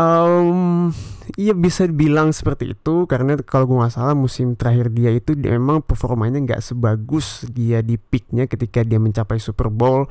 Um, 0.00 0.88
iya 1.36 1.52
bisa 1.52 1.84
bilang 1.84 2.32
seperti 2.32 2.72
itu 2.72 3.04
karena 3.04 3.36
kalau 3.44 3.68
gue 3.68 3.76
nggak 3.76 3.92
salah 3.92 4.16
musim 4.16 4.56
terakhir 4.56 4.88
dia 4.88 5.12
itu 5.12 5.36
memang 5.36 5.84
performanya 5.84 6.40
nggak 6.40 6.64
sebagus 6.64 7.44
dia 7.52 7.84
di 7.84 8.00
peaknya 8.00 8.48
ketika 8.48 8.80
dia 8.82 8.96
mencapai 8.96 9.36
Super 9.36 9.68
Bowl 9.68 10.08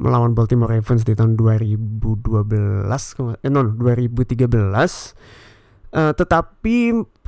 melawan 0.00 0.32
Baltimore 0.32 0.72
Ravens 0.72 1.04
di 1.04 1.12
tahun 1.12 1.36
2012 1.36 2.24
eh 3.44 3.50
non 3.52 3.76
2013 3.76 4.48
uh, 4.48 6.12
tetapi 6.16 6.76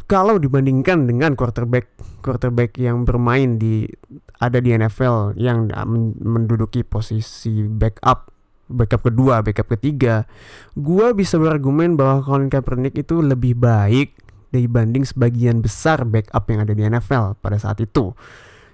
kalau 0.09 0.41
dibandingkan 0.41 1.05
dengan 1.05 1.37
quarterback 1.37 1.93
quarterback 2.25 2.81
yang 2.81 3.05
bermain 3.05 3.61
di 3.61 3.85
ada 4.41 4.59
di 4.59 4.75
NFL 4.75 5.39
yang 5.39 5.71
menduduki 6.19 6.83
posisi 6.83 7.63
backup 7.69 8.33
backup 8.73 9.05
kedua, 9.05 9.45
backup 9.45 9.69
ketiga, 9.79 10.25
gua 10.75 11.13
bisa 11.13 11.37
berargumen 11.37 11.95
bahwa 11.95 12.25
Colin 12.25 12.49
Kaepernick 12.49 12.97
itu 12.97 13.21
lebih 13.21 13.55
baik 13.61 14.17
dibanding 14.53 15.05
sebagian 15.05 15.61
besar 15.65 16.05
backup 16.09 16.45
yang 16.49 16.65
ada 16.65 16.73
di 16.73 16.83
NFL 16.85 17.41
pada 17.41 17.57
saat 17.61 17.81
itu. 17.85 18.17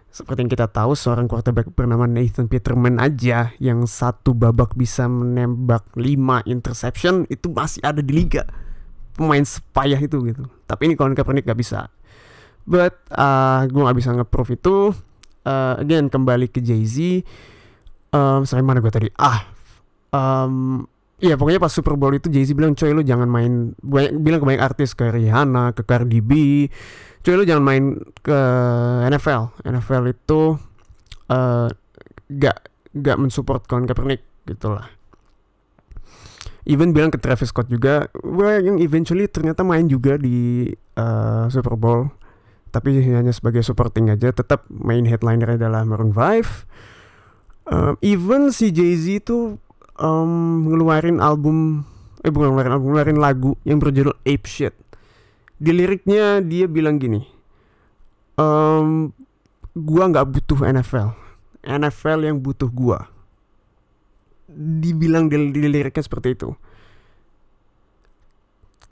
Seperti 0.09 0.41
yang 0.41 0.51
kita 0.51 0.67
tahu, 0.73 0.97
seorang 0.97 1.29
quarterback 1.29 1.69
bernama 1.77 2.09
Nathan 2.09 2.49
Peterman 2.49 2.97
aja 2.97 3.53
yang 3.61 3.85
satu 3.85 4.33
babak 4.33 4.73
bisa 4.75 5.05
menembak 5.07 5.85
5 5.95 6.49
interception 6.49 7.29
itu 7.29 7.53
masih 7.53 7.85
ada 7.85 8.01
di 8.01 8.13
liga. 8.17 8.49
Pemain 9.15 9.45
sepayah 9.45 10.01
itu 10.01 10.17
gitu. 10.25 10.49
Tapi 10.65 10.91
ini 10.91 10.95
Colin 10.97 11.13
Kaepernick 11.13 11.45
gak 11.45 11.61
bisa. 11.61 11.93
But 12.65 12.97
uh, 13.13 13.69
gue 13.69 13.83
gak 13.85 13.99
bisa 13.99 14.11
nge-proof 14.17 14.49
itu. 14.57 14.77
Uh, 15.49 15.75
again 15.81 16.13
kembali 16.13 16.53
ke 16.53 16.61
Jay 16.61 16.85
Z 16.85 17.25
um, 18.13 18.45
sampai 18.45 18.65
mana 18.65 18.85
gue 18.85 18.93
tadi? 18.93 19.09
Ah 19.17 19.49
um, 20.13 20.85
Iya 21.19 21.35
pokoknya 21.35 21.59
pas 21.59 21.75
Super 21.75 21.99
Bowl 21.99 22.15
itu 22.15 22.31
Jay 22.31 22.47
Z 22.47 22.55
bilang 22.55 22.79
coy 22.79 22.95
lu 22.95 23.03
jangan 23.03 23.27
main 23.27 23.75
banyak, 23.83 24.23
bilang 24.23 24.39
ke 24.39 24.47
banyak 24.47 24.63
artis 24.63 24.95
ke 24.95 25.11
Rihanna 25.11 25.75
ke 25.75 25.83
Cardi 25.83 26.23
B 26.23 26.31
coy 27.29 27.37
lu 27.37 27.45
jangan 27.45 27.61
main 27.61 27.85
ke 28.25 28.41
NFL 29.05 29.53
NFL 29.69 30.17
itu 30.17 30.57
uh, 31.29 31.69
gak 32.33 32.73
gak 32.97 33.21
mensupport 33.21 33.61
Colin 33.69 33.85
Kaepernick 33.85 34.25
gitulah. 34.49 34.89
Even 36.65 36.97
bilang 36.97 37.13
ke 37.13 37.21
Travis 37.21 37.53
Scott 37.53 37.69
juga 37.69 38.09
well, 38.25 38.65
yang 38.65 38.81
eventually 38.81 39.29
ternyata 39.29 39.61
main 39.61 39.93
juga 39.93 40.17
di 40.17 40.73
uh, 40.97 41.53
Super 41.53 41.77
Bowl. 41.77 42.09
Tapi 42.73 42.97
hanya 43.05 43.33
sebagai 43.33 43.61
supporting 43.61 44.09
aja 44.09 44.33
tetap 44.33 44.65
main 44.73 45.05
headliner 45.05 45.61
adalah 45.61 45.85
Maroon 45.85 46.17
5 46.17 47.69
um, 47.69 47.95
even 48.01 48.53
si 48.53 48.73
Jay-Z 48.73 49.25
itu 49.25 49.57
um, 50.01 50.65
ngeluarin 50.69 51.21
album 51.21 51.85
eh 52.25 52.33
bukan 52.33 52.53
ngeluarin 52.53 52.73
album 52.73 52.87
ngeluarin 52.93 53.21
lagu 53.21 53.51
yang 53.65 53.81
berjudul 53.81 54.17
Ape 54.25 54.49
Shit 54.49 54.75
di 55.59 55.71
liriknya 55.75 56.39
dia 56.41 56.71
bilang 56.71 57.03
gini 57.03 57.23
um, 58.39 59.11
gua 59.75 60.11
nggak 60.11 60.27
butuh 60.31 60.63
NFL 60.63 61.29
NFL 61.69 62.25
yang 62.25 62.39
butuh 62.39 62.71
gua. 62.71 63.11
Dibilang 64.49 65.29
di, 65.29 65.53
di 65.53 65.69
liriknya 65.69 66.05
seperti 66.05 66.29
itu. 66.33 66.49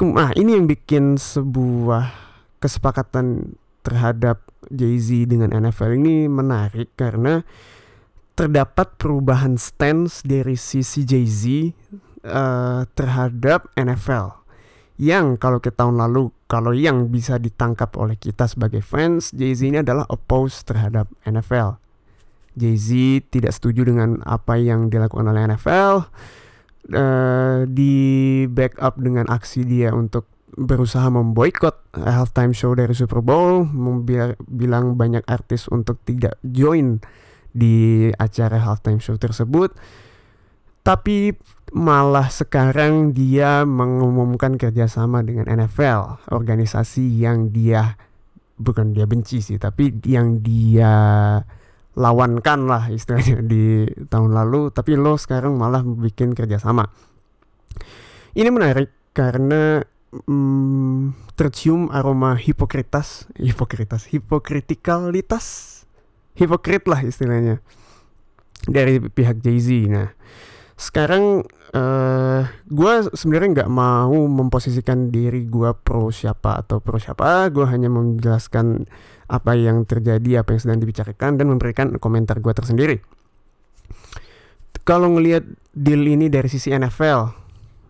Nah 0.04 0.36
ini 0.36 0.52
yang 0.52 0.68
bikin 0.68 1.16
sebuah 1.16 2.12
kesepakatan 2.60 3.56
terhadap 3.80 4.44
Jay-Z 4.68 5.30
dengan 5.30 5.56
NFL 5.56 5.96
ini 5.96 6.28
menarik 6.28 6.92
karena 6.98 7.46
terdapat 8.36 9.00
perubahan 9.00 9.56
stance 9.56 10.20
dari 10.20 10.58
sisi 10.60 11.08
Jay-Z 11.08 11.72
uh, 12.28 12.84
terhadap 12.92 13.72
NFL 13.72 14.44
yang 14.96 15.36
kalau 15.36 15.60
ke 15.60 15.68
tahun 15.68 16.00
lalu 16.00 16.32
kalau 16.48 16.72
yang 16.72 17.12
bisa 17.12 17.36
ditangkap 17.36 17.92
oleh 18.00 18.16
kita 18.16 18.48
sebagai 18.48 18.80
fans 18.80 19.32
Jay-Z 19.36 19.60
ini 19.68 19.78
adalah 19.84 20.08
oppose 20.08 20.64
terhadap 20.64 21.10
NFL 21.28 21.76
Jay-Z 22.56 22.88
tidak 23.28 23.52
setuju 23.52 23.84
dengan 23.92 24.24
apa 24.24 24.56
yang 24.56 24.88
dilakukan 24.88 25.28
oleh 25.28 25.44
NFL 25.52 26.08
eh, 26.96 27.58
di 27.68 27.94
backup 28.48 28.96
dengan 28.96 29.28
aksi 29.28 29.68
dia 29.68 29.92
untuk 29.92 30.24
berusaha 30.56 31.04
memboikot 31.12 32.00
halftime 32.00 32.56
show 32.56 32.72
dari 32.72 32.96
Super 32.96 33.20
Bowl, 33.20 33.68
bilang 34.48 34.96
banyak 34.96 35.20
artis 35.28 35.68
untuk 35.68 36.00
tidak 36.08 36.40
join 36.40 37.04
di 37.52 38.08
acara 38.16 38.64
halftime 38.64 38.96
show 38.96 39.20
tersebut. 39.20 39.76
Tapi 40.80 41.36
malah 41.74 42.30
sekarang 42.30 43.10
dia 43.10 43.66
mengumumkan 43.66 44.54
kerjasama 44.54 45.26
dengan 45.26 45.50
NFL, 45.50 46.30
organisasi 46.30 47.02
yang 47.18 47.50
dia 47.50 47.98
bukan 48.56 48.94
dia 48.94 49.04
benci 49.04 49.42
sih, 49.42 49.58
tapi 49.58 49.90
yang 50.06 50.40
dia 50.44 50.94
lawankan 51.96 52.68
lah 52.68 52.92
istilahnya 52.92 53.42
di 53.52 53.88
tahun 54.06 54.36
lalu. 54.36 54.70
Tapi 54.70 54.94
lo 54.94 55.18
sekarang 55.18 55.56
malah 55.58 55.82
bikin 55.82 56.36
kerjasama. 56.36 56.86
Ini 58.36 58.52
menarik 58.52 58.92
karena 59.16 59.80
mm, 60.12 61.32
tercium 61.34 61.88
aroma 61.88 62.36
hipokritas, 62.36 63.26
hipokritas, 63.40 64.12
hipokritikalitas, 64.12 65.44
hipokrit 66.36 66.84
lah 66.84 67.00
istilahnya 67.00 67.64
dari 68.68 69.00
pihak 69.00 69.40
Jay-Z. 69.40 69.68
Nah, 69.88 70.12
sekarang 70.76 71.48
eh 71.72 72.44
gue 72.68 72.92
sebenarnya 73.16 73.64
nggak 73.64 73.72
mau 73.72 74.12
memposisikan 74.12 75.08
diri 75.08 75.48
gue 75.48 75.72
pro 75.72 76.12
siapa 76.12 76.60
atau 76.60 76.84
pro 76.84 77.00
siapa. 77.00 77.48
Gue 77.48 77.64
hanya 77.64 77.88
menjelaskan 77.88 78.84
apa 79.26 79.58
yang 79.58 79.88
terjadi, 79.88 80.44
apa 80.44 80.54
yang 80.54 80.60
sedang 80.62 80.78
dibicarakan 80.78 81.40
dan 81.40 81.46
memberikan 81.50 81.96
komentar 81.98 82.38
gue 82.38 82.52
tersendiri. 82.54 82.96
Kalau 84.86 85.10
ngelihat 85.18 85.42
deal 85.74 86.06
ini 86.06 86.30
dari 86.30 86.46
sisi 86.46 86.70
NFL, 86.70 87.34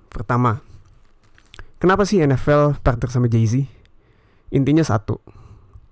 pertama, 0.08 0.64
kenapa 1.76 2.08
sih 2.08 2.24
NFL 2.24 2.80
partner 2.80 3.12
sama 3.12 3.28
Jay-Z? 3.28 3.68
Intinya 4.48 4.80
satu, 4.80 5.20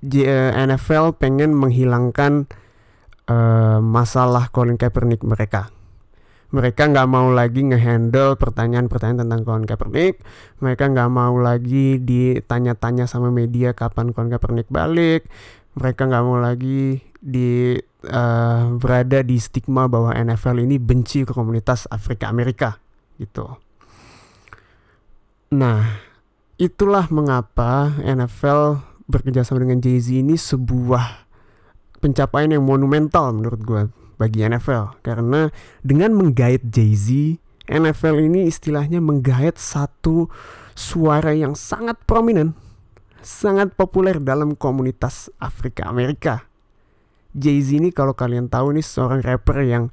eh, 0.00 0.48
NFL 0.54 1.20
pengen 1.20 1.52
menghilangkan 1.52 2.48
eh, 3.28 3.78
masalah 3.84 4.48
Colin 4.48 4.80
Kaepernick 4.80 5.20
mereka. 5.28 5.68
Mereka 6.54 6.86
nggak 6.94 7.10
mau 7.10 7.34
lagi 7.34 7.66
ngehandle 7.66 8.38
pertanyaan-pertanyaan 8.38 9.26
tentang 9.26 9.42
Colin 9.42 9.66
Kaepernick. 9.66 10.22
Mereka 10.62 10.86
nggak 10.94 11.10
mau 11.10 11.34
lagi 11.42 11.98
ditanya-tanya 11.98 13.10
sama 13.10 13.34
media 13.34 13.74
kapan 13.74 14.14
Colin 14.14 14.30
Kaepernick 14.30 14.70
balik. 14.70 15.26
Mereka 15.74 16.06
nggak 16.06 16.22
mau 16.22 16.38
lagi 16.38 17.02
di 17.18 17.74
eh, 18.06 18.62
berada 18.78 19.18
di 19.26 19.36
stigma 19.42 19.90
bahwa 19.90 20.14
NFL 20.14 20.62
ini 20.62 20.78
benci 20.78 21.26
ke 21.26 21.34
komunitas 21.34 21.90
Afrika 21.90 22.30
Amerika 22.30 22.78
gitu. 23.18 23.50
Nah, 25.58 25.82
itulah 26.54 27.10
mengapa 27.10 27.98
NFL 27.98 28.78
bekerjasama 29.10 29.66
dengan 29.66 29.82
Jay-Z 29.82 30.06
ini 30.22 30.38
sebuah 30.38 31.26
pencapaian 31.98 32.54
yang 32.54 32.62
monumental 32.62 33.34
menurut 33.34 33.62
gue 33.66 34.03
bagi 34.16 34.46
NFL 34.46 35.02
karena 35.02 35.50
dengan 35.82 36.14
menggait 36.14 36.62
Jay-Z 36.66 37.38
NFL 37.64 38.20
ini 38.20 38.46
istilahnya 38.46 39.00
menggait 39.00 39.56
satu 39.56 40.28
suara 40.76 41.32
yang 41.32 41.56
sangat 41.56 41.96
prominent 42.04 42.54
sangat 43.24 43.72
populer 43.72 44.20
dalam 44.20 44.52
komunitas 44.52 45.32
Afrika 45.40 45.88
Amerika. 45.88 46.44
Jay-Z 47.34 47.80
ini 47.80 47.90
kalau 47.90 48.14
kalian 48.14 48.46
tahu 48.46 48.76
ini 48.76 48.84
seorang 48.84 49.24
rapper 49.24 49.58
yang 49.64 49.90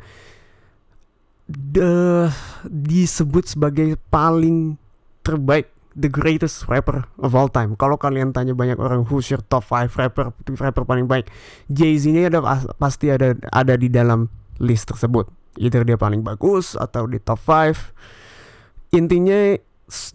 de, 1.47 2.27
disebut 2.67 3.55
sebagai 3.57 3.97
paling 4.11 4.77
terbaik 5.25 5.71
the 5.95 6.07
greatest 6.07 6.67
rapper 6.71 7.07
of 7.19 7.35
all 7.35 7.51
time. 7.51 7.75
Kalau 7.75 7.99
kalian 7.99 8.31
tanya 8.31 8.55
banyak 8.55 8.79
orang 8.79 9.07
who's 9.07 9.27
your 9.27 9.43
top 9.43 9.67
5 9.67 9.91
rapper 9.99 10.31
rapper 10.59 10.83
paling 10.87 11.07
baik, 11.07 11.27
Jay-Z 11.67 12.07
ini 12.07 12.27
ada 12.27 12.39
pasti 12.79 13.11
ada 13.11 13.35
ada 13.51 13.73
di 13.75 13.91
dalam 13.91 14.31
list 14.59 14.87
tersebut. 14.91 15.27
Either 15.59 15.83
dia 15.83 15.99
paling 15.99 16.23
bagus 16.23 16.79
atau 16.79 17.07
di 17.07 17.19
top 17.19 17.39
5. 17.43 18.95
Intinya 18.95 19.55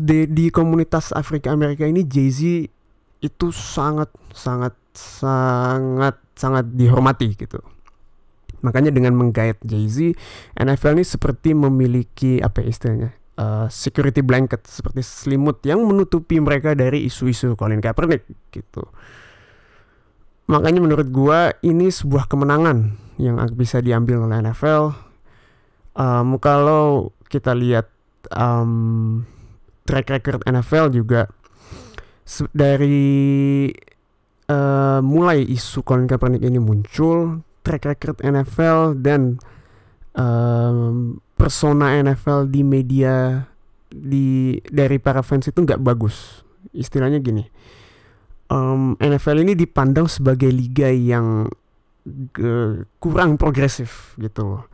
di, 0.01 0.19
di 0.29 0.47
komunitas 0.49 1.13
Afrika 1.13 1.53
Amerika 1.53 1.85
ini 1.85 2.05
Jay-Z 2.05 2.69
itu 3.21 3.47
sangat 3.53 4.09
sangat 4.33 4.73
sangat 4.97 6.17
sangat 6.37 6.65
dihormati 6.73 7.37
gitu. 7.37 7.61
Makanya 8.65 8.89
dengan 8.89 9.13
menggait 9.13 9.61
Jay-Z, 9.61 10.17
NFL 10.57 10.97
ini 10.97 11.05
seperti 11.05 11.53
memiliki 11.53 12.41
apa 12.41 12.65
ya 12.65 12.73
istilahnya? 12.73 13.11
Uh, 13.37 13.67
security 13.69 14.21
blanket 14.25 14.65
seperti 14.67 15.05
selimut 15.05 15.63
yang 15.63 15.85
menutupi 15.85 16.41
mereka 16.41 16.73
dari 16.73 17.07
isu-isu 17.07 17.55
Colin 17.55 17.81
Kaepernick 17.81 18.25
gitu. 18.53 18.85
Makanya 20.47 20.81
menurut 20.83 21.09
gua 21.11 21.53
ini 21.63 21.91
sebuah 21.91 22.31
kemenangan 22.31 22.97
yang 23.21 23.41
bisa 23.57 23.83
diambil 23.83 24.27
oleh 24.29 24.41
NFL. 24.45 24.95
Um, 25.97 26.37
kalau 26.37 27.17
kita 27.27 27.57
lihat 27.57 27.89
um, 28.31 29.25
track 29.89 30.13
record 30.13 30.45
NFL 30.45 30.93
juga 30.93 31.31
dari 32.53 33.71
uh, 34.51 35.01
mulai 35.03 35.47
isu 35.47 35.83
Colin 35.83 36.07
Kaepernick 36.11 36.43
ini 36.43 36.59
muncul, 36.59 37.43
track 37.63 37.87
record 37.87 38.19
NFL 38.23 38.99
dan 39.03 39.39
um, 40.15 41.19
persona 41.37 42.01
NFL 42.01 42.49
di 42.49 42.65
media 42.65 43.45
di 43.87 44.59
dari 44.67 44.97
para 44.97 45.21
fans 45.21 45.53
itu 45.53 45.61
nggak 45.63 45.79
bagus. 45.85 46.43
Istilahnya 46.73 47.21
gini, 47.23 47.45
um, 48.51 48.97
NFL 48.99 49.45
ini 49.45 49.53
dipandang 49.55 50.11
sebagai 50.11 50.49
liga 50.51 50.91
yang 50.91 51.47
ge, 52.33 52.85
kurang 52.99 53.37
progresif 53.37 54.17
gitu. 54.19 54.65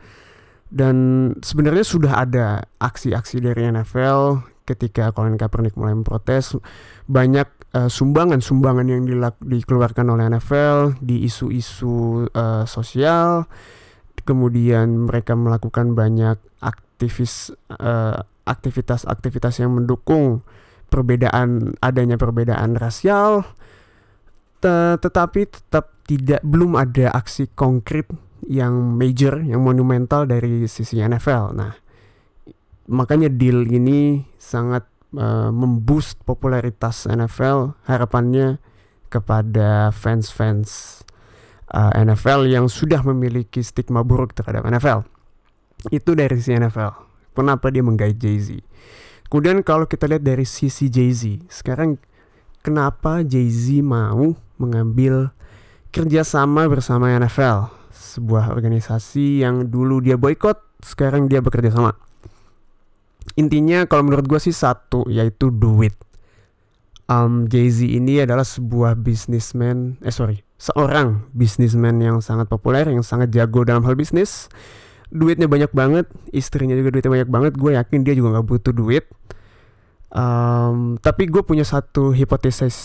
Dan 0.72 1.28
sebenarnya 1.44 1.84
sudah 1.84 2.24
ada 2.24 2.64
aksi-aksi 2.80 3.44
dari 3.44 3.68
NFL 3.68 4.48
ketika 4.64 5.12
Colin 5.12 5.36
Kaepernick 5.36 5.76
mulai 5.76 5.92
memprotes 5.92 6.56
banyak 7.04 7.44
sumbangan-sumbangan 7.72 8.84
uh, 8.84 8.92
yang 8.92 9.02
dikeluarkan 9.40 10.06
oleh 10.12 10.28
NFL 10.28 11.00
di 11.00 11.24
isu-isu 11.24 12.28
uh, 12.32 12.64
sosial 12.68 13.48
kemudian 14.22 15.06
mereka 15.10 15.34
melakukan 15.34 15.94
banyak 15.94 16.38
aktivis 16.62 17.54
uh, 17.78 18.22
aktivitas-aktivitas 18.46 19.62
yang 19.62 19.74
mendukung 19.74 20.42
perbedaan 20.90 21.78
adanya 21.80 22.18
perbedaan 22.18 22.76
rasial 22.76 23.46
tetapi 24.62 25.50
tetap 25.50 25.90
tidak 26.06 26.38
belum 26.46 26.78
ada 26.78 27.10
aksi 27.10 27.50
konkret 27.58 28.06
yang 28.46 28.94
major 28.94 29.42
yang 29.42 29.62
monumental 29.62 30.26
dari 30.26 30.66
sisi 30.66 30.98
NFL. 31.02 31.54
Nah, 31.54 31.74
makanya 32.90 33.30
deal 33.30 33.66
ini 33.66 34.22
sangat 34.38 34.86
uh, 35.14 35.50
memboost 35.50 36.18
popularitas 36.22 37.10
NFL 37.10 37.74
harapannya 37.86 38.58
kepada 39.10 39.90
fans-fans 39.94 41.02
uh, 41.72 41.92
NFL 41.96 42.46
yang 42.46 42.68
sudah 42.68 43.00
memiliki 43.02 43.64
stigma 43.64 44.04
buruk 44.04 44.36
terhadap 44.36 44.62
NFL. 44.68 45.08
Itu 45.90 46.14
dari 46.14 46.38
sisi 46.38 46.54
NFL. 46.54 46.92
Kenapa 47.32 47.72
dia 47.72 47.80
menggait 47.80 48.14
Jay-Z? 48.14 48.60
Kemudian 49.32 49.64
kalau 49.64 49.88
kita 49.88 50.04
lihat 50.04 50.20
dari 50.20 50.44
sisi 50.44 50.92
Jay-Z, 50.92 51.48
sekarang 51.48 51.96
kenapa 52.60 53.24
Jay-Z 53.24 53.80
mau 53.80 54.36
mengambil 54.60 55.32
kerjasama 55.88 56.68
bersama 56.68 57.08
NFL? 57.16 57.72
Sebuah 57.88 58.52
organisasi 58.52 59.40
yang 59.40 59.72
dulu 59.72 60.04
dia 60.04 60.20
boykot, 60.20 60.84
sekarang 60.84 61.32
dia 61.32 61.40
bekerja 61.40 61.72
sama. 61.72 61.96
Intinya 63.40 63.88
kalau 63.88 64.04
menurut 64.04 64.28
gue 64.28 64.40
sih 64.42 64.52
satu, 64.52 65.08
yaitu 65.08 65.48
duit. 65.48 65.96
Um, 67.08 67.48
Jay-Z 67.48 67.88
ini 67.88 68.20
adalah 68.20 68.44
sebuah 68.44 69.00
bisnismen, 69.00 69.96
eh 70.04 70.12
sorry, 70.12 70.44
seorang 70.62 71.26
bisnismen 71.34 71.98
yang 71.98 72.22
sangat 72.22 72.46
populer, 72.46 72.86
yang 72.86 73.02
sangat 73.02 73.34
jago 73.34 73.66
dalam 73.66 73.82
hal 73.82 73.98
bisnis. 73.98 74.46
Duitnya 75.10 75.50
banyak 75.50 75.74
banget, 75.74 76.06
istrinya 76.30 76.78
juga 76.78 76.94
duitnya 76.94 77.10
banyak 77.10 77.30
banget. 77.34 77.52
Gue 77.58 77.74
yakin 77.74 78.06
dia 78.06 78.14
juga 78.14 78.38
nggak 78.38 78.46
butuh 78.46 78.70
duit. 78.70 79.10
Um, 80.14 81.02
tapi 81.02 81.26
gue 81.26 81.42
punya 81.42 81.66
satu 81.66 82.14
hipotesis, 82.14 82.76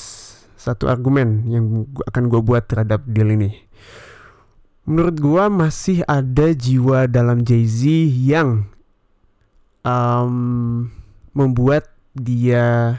satu 0.57 0.89
argumen 0.89 1.45
yang 1.45 1.85
akan 2.09 2.33
gue 2.33 2.41
buat 2.41 2.65
terhadap 2.65 3.05
deal 3.05 3.29
ini. 3.29 3.53
Menurut 4.89 5.21
gue 5.21 5.43
masih 5.51 6.01
ada 6.09 6.55
jiwa 6.57 7.05
dalam 7.05 7.45
Jay-Z 7.45 7.85
yang 8.25 8.65
um, 9.85 10.87
membuat 11.35 11.93
dia 12.17 12.97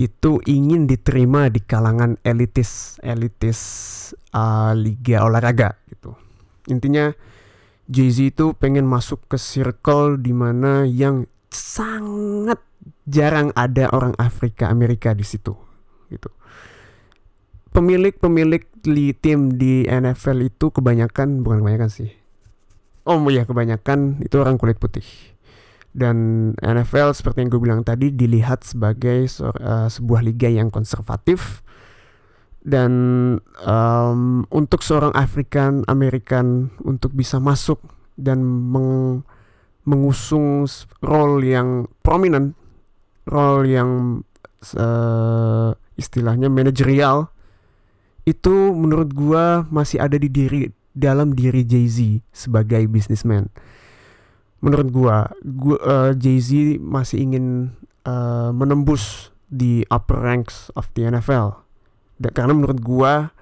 itu 0.00 0.40
ingin 0.48 0.88
diterima 0.88 1.52
di 1.52 1.60
kalangan 1.60 2.16
elitis 2.24 2.96
elitis 3.04 3.60
uh, 4.32 4.72
liga 4.72 5.20
olahraga 5.20 5.76
gitu. 5.92 6.16
Intinya 6.72 7.12
Jay-Z 7.92 8.32
itu 8.32 8.56
pengen 8.56 8.88
masuk 8.88 9.20
ke 9.28 9.36
circle 9.36 10.16
di 10.16 10.32
mana 10.32 10.88
yang 10.88 11.28
sangat 11.52 12.64
jarang 13.04 13.52
ada 13.52 13.92
orang 13.92 14.16
Afrika 14.16 14.72
Amerika 14.72 15.12
di 15.12 15.26
situ 15.28 15.52
gitu. 16.08 16.32
Pemilik-pemilik 17.76 18.64
tim 19.20 19.54
di 19.54 19.84
NFL 19.84 20.48
itu 20.48 20.72
kebanyakan 20.72 21.44
bukan 21.44 21.60
kebanyakan 21.60 21.90
sih. 21.92 22.10
Oh 23.04 23.20
iya 23.28 23.44
kebanyakan 23.44 24.24
itu 24.24 24.36
orang 24.40 24.56
kulit 24.56 24.80
putih 24.80 25.04
dan 25.90 26.50
NFL 26.62 27.18
seperti 27.18 27.42
yang 27.42 27.50
gue 27.50 27.62
bilang 27.62 27.82
tadi 27.82 28.14
dilihat 28.14 28.62
sebagai 28.62 29.26
uh, 29.42 29.90
sebuah 29.90 30.22
liga 30.22 30.46
yang 30.46 30.70
konservatif 30.70 31.66
dan 32.60 32.92
um, 33.64 34.44
untuk 34.52 34.84
seorang 34.84 35.10
African 35.16 35.82
American 35.88 36.70
untuk 36.84 37.16
bisa 37.16 37.40
masuk 37.40 37.80
dan 38.20 38.44
meng, 38.44 39.24
mengusung 39.88 40.68
role 41.00 41.40
yang 41.40 41.88
prominent, 42.04 42.52
role 43.24 43.64
yang 43.64 44.20
uh, 44.76 45.72
istilahnya 45.96 46.52
manajerial 46.52 47.32
itu 48.28 48.76
menurut 48.76 49.16
gua 49.16 49.64
masih 49.72 49.98
ada 49.98 50.20
di 50.20 50.28
diri 50.28 50.68
dalam 50.92 51.32
diri 51.32 51.64
Jay-Z 51.64 52.20
sebagai 52.28 52.84
businessman. 52.92 53.48
Menurut 54.60 54.88
gua, 54.92 55.16
gua 55.40 55.76
uh, 55.80 56.10
Jay-Z 56.12 56.80
masih 56.80 57.24
ingin 57.24 57.74
uh, 58.04 58.52
menembus 58.52 59.32
di 59.50 59.82
upper 59.90 60.20
ranks 60.20 60.70
of 60.78 60.86
the 60.94 61.08
NFL 61.08 61.58
dan 62.22 62.30
karena 62.36 62.52
menurut 62.54 62.78
gua 62.78 63.34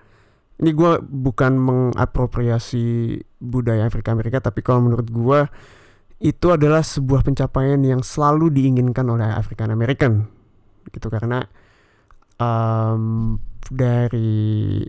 ini 0.57 0.73
gua 0.73 1.03
bukan 1.03 1.59
mengapropriasi 1.61 3.19
budaya 3.43 3.85
Afrika 3.91 4.17
Amerika 4.17 4.41
tapi 4.41 4.65
kalau 4.65 4.89
menurut 4.89 5.11
gua 5.13 5.53
itu 6.19 6.51
adalah 6.51 6.83
sebuah 6.83 7.23
pencapaian 7.23 7.79
yang 7.79 8.03
selalu 8.03 8.51
diinginkan 8.51 9.07
oleh 9.07 9.31
African 9.31 9.71
American. 9.71 10.27
Gitu 10.91 11.07
karena 11.07 11.47
um, 12.43 13.39
dari 13.71 14.83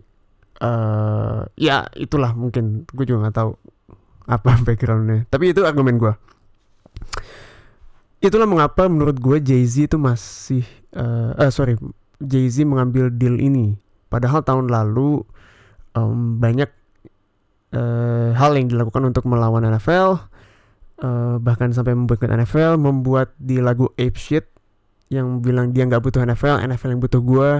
uh, 0.58 1.46
ya 1.54 1.86
itulah 1.94 2.34
mungkin. 2.34 2.82
Gue 2.90 3.06
juga 3.06 3.30
nggak 3.30 3.36
tahu 3.38 3.50
apa 4.30 4.54
backgroundnya 4.66 5.26
tapi 5.26 5.50
itu 5.50 5.66
argumen 5.66 5.98
gue 5.98 6.14
itulah 8.22 8.46
mengapa 8.46 8.86
menurut 8.86 9.18
gue 9.18 9.42
Jay 9.42 9.66
Z 9.66 9.90
itu 9.90 9.98
masih 9.98 10.62
uh, 10.94 11.34
uh, 11.34 11.50
sorry 11.50 11.74
Jay-Z 12.20 12.68
mengambil 12.68 13.08
deal 13.08 13.40
ini. 13.40 13.80
Padahal 14.12 14.44
tahun 14.44 14.68
lalu 14.68 15.24
um, 15.96 16.36
banyak 16.36 16.68
uh, 17.72 18.36
hal 18.36 18.52
yang 18.54 18.68
dilakukan 18.68 19.08
untuk 19.08 19.24
melawan 19.24 19.64
NFL, 19.64 20.20
uh, 21.00 21.40
bahkan 21.40 21.72
sampai 21.72 21.96
membuat 21.96 22.28
NFL, 22.28 22.76
membuat 22.76 23.32
di 23.40 23.56
lagu 23.58 23.88
Ape 23.96 24.20
Shit 24.20 24.52
yang 25.08 25.40
bilang 25.40 25.72
dia 25.72 25.88
nggak 25.88 26.04
butuh 26.04 26.22
NFL, 26.22 26.60
NFL 26.60 26.90
yang 26.92 27.02
butuh 27.02 27.22
gue. 27.24 27.50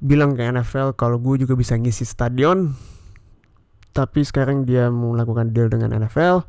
Bilang 0.00 0.32
ke 0.32 0.42
NFL 0.42 0.96
kalau 0.96 1.20
gue 1.20 1.46
juga 1.46 1.54
bisa 1.54 1.76
ngisi 1.78 2.08
stadion. 2.08 2.74
Tapi 3.90 4.22
sekarang 4.22 4.64
dia 4.66 4.88
melakukan 4.88 5.50
deal 5.50 5.66
dengan 5.66 5.94
NFL. 5.94 6.46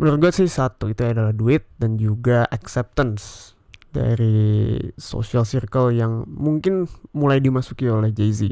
Menurut 0.00 0.18
gue 0.28 0.32
sih 0.34 0.50
satu 0.50 0.90
itu 0.90 1.04
adalah 1.04 1.30
duit 1.30 1.62
dan 1.78 1.94
juga 2.00 2.48
acceptance 2.50 3.54
dari 3.92 4.80
social 4.96 5.44
circle 5.44 5.92
yang 5.92 6.24
mungkin 6.26 6.88
mulai 7.12 7.38
dimasuki 7.38 7.86
oleh 7.86 8.10
Jay-Z. 8.10 8.50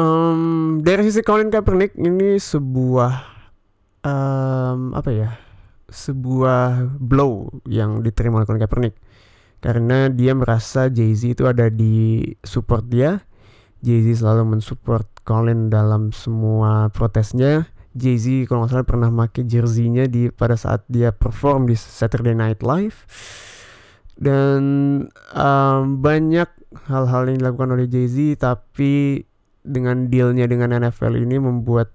Um, 0.00 0.80
dari 0.80 1.04
sisi 1.04 1.20
Colin 1.20 1.52
Kaepernick 1.52 1.92
ini 2.00 2.40
sebuah 2.40 3.12
um, 4.02 4.96
apa 4.96 5.10
ya? 5.12 5.30
Sebuah 5.92 6.96
blow 6.96 7.52
yang 7.68 8.00
diterima 8.00 8.40
oleh 8.40 8.48
Colin 8.48 8.62
Kaepernick 8.64 8.96
karena 9.62 10.10
dia 10.10 10.32
merasa 10.34 10.88
Jay-Z 10.88 11.38
itu 11.38 11.44
ada 11.44 11.68
di 11.68 12.24
support 12.42 12.88
dia. 12.88 13.20
Jay-Z 13.84 14.24
selalu 14.24 14.56
mensupport 14.58 15.06
Colin 15.22 15.70
dalam 15.70 16.10
semua 16.10 16.90
protesnya. 16.90 17.70
Jay-Z 17.92 18.48
kalau 18.48 18.64
nggak 18.64 18.72
salah 18.72 18.88
pernah 18.88 19.10
pakai 19.12 19.44
jersey-nya 19.44 20.08
di 20.08 20.32
pada 20.32 20.56
saat 20.56 20.88
dia 20.88 21.12
perform 21.12 21.68
di 21.68 21.76
Saturday 21.76 22.32
Night 22.32 22.64
Live. 22.64 23.04
Dan 24.16 24.62
um, 25.34 25.82
banyak 26.00 26.48
hal-hal 26.88 27.22
yang 27.28 27.38
dilakukan 27.42 27.70
oleh 27.74 27.86
Jay-Z 27.88 28.40
tapi 28.40 29.24
dengan 29.62 30.10
dealnya 30.10 30.48
dengan 30.48 30.74
NFL 30.74 31.20
ini 31.22 31.38
membuat 31.38 31.94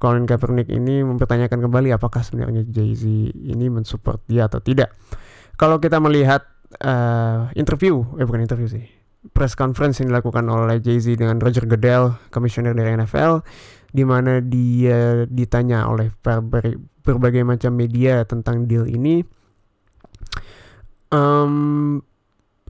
Colin 0.00 0.24
Kaepernick 0.24 0.72
ini 0.72 1.04
mempertanyakan 1.04 1.60
kembali 1.60 1.92
apakah 1.92 2.24
sebenarnya 2.24 2.64
Jay-Z 2.64 3.04
ini 3.36 3.68
mensupport 3.68 4.18
dia 4.24 4.48
atau 4.48 4.58
tidak. 4.58 4.96
Kalau 5.60 5.76
kita 5.76 6.00
melihat 6.00 6.40
uh, 6.80 7.52
interview, 7.52 8.00
eh 8.16 8.24
bukan 8.24 8.40
interview 8.40 8.64
sih, 8.64 8.88
press 9.36 9.52
conference 9.52 10.00
yang 10.00 10.08
dilakukan 10.08 10.48
oleh 10.48 10.80
Jay-Z 10.80 11.20
dengan 11.20 11.36
Roger 11.36 11.68
Goodell, 11.68 12.16
komisioner 12.32 12.72
dari 12.72 12.96
NFL, 12.96 13.44
di 13.92 14.04
mana 14.08 14.40
dia 14.40 15.28
ditanya 15.28 15.84
oleh 15.90 16.08
berbagai 17.04 17.44
macam 17.44 17.76
media 17.76 18.24
tentang 18.24 18.64
deal 18.64 18.88
ini. 18.88 19.20
Um, 21.10 22.00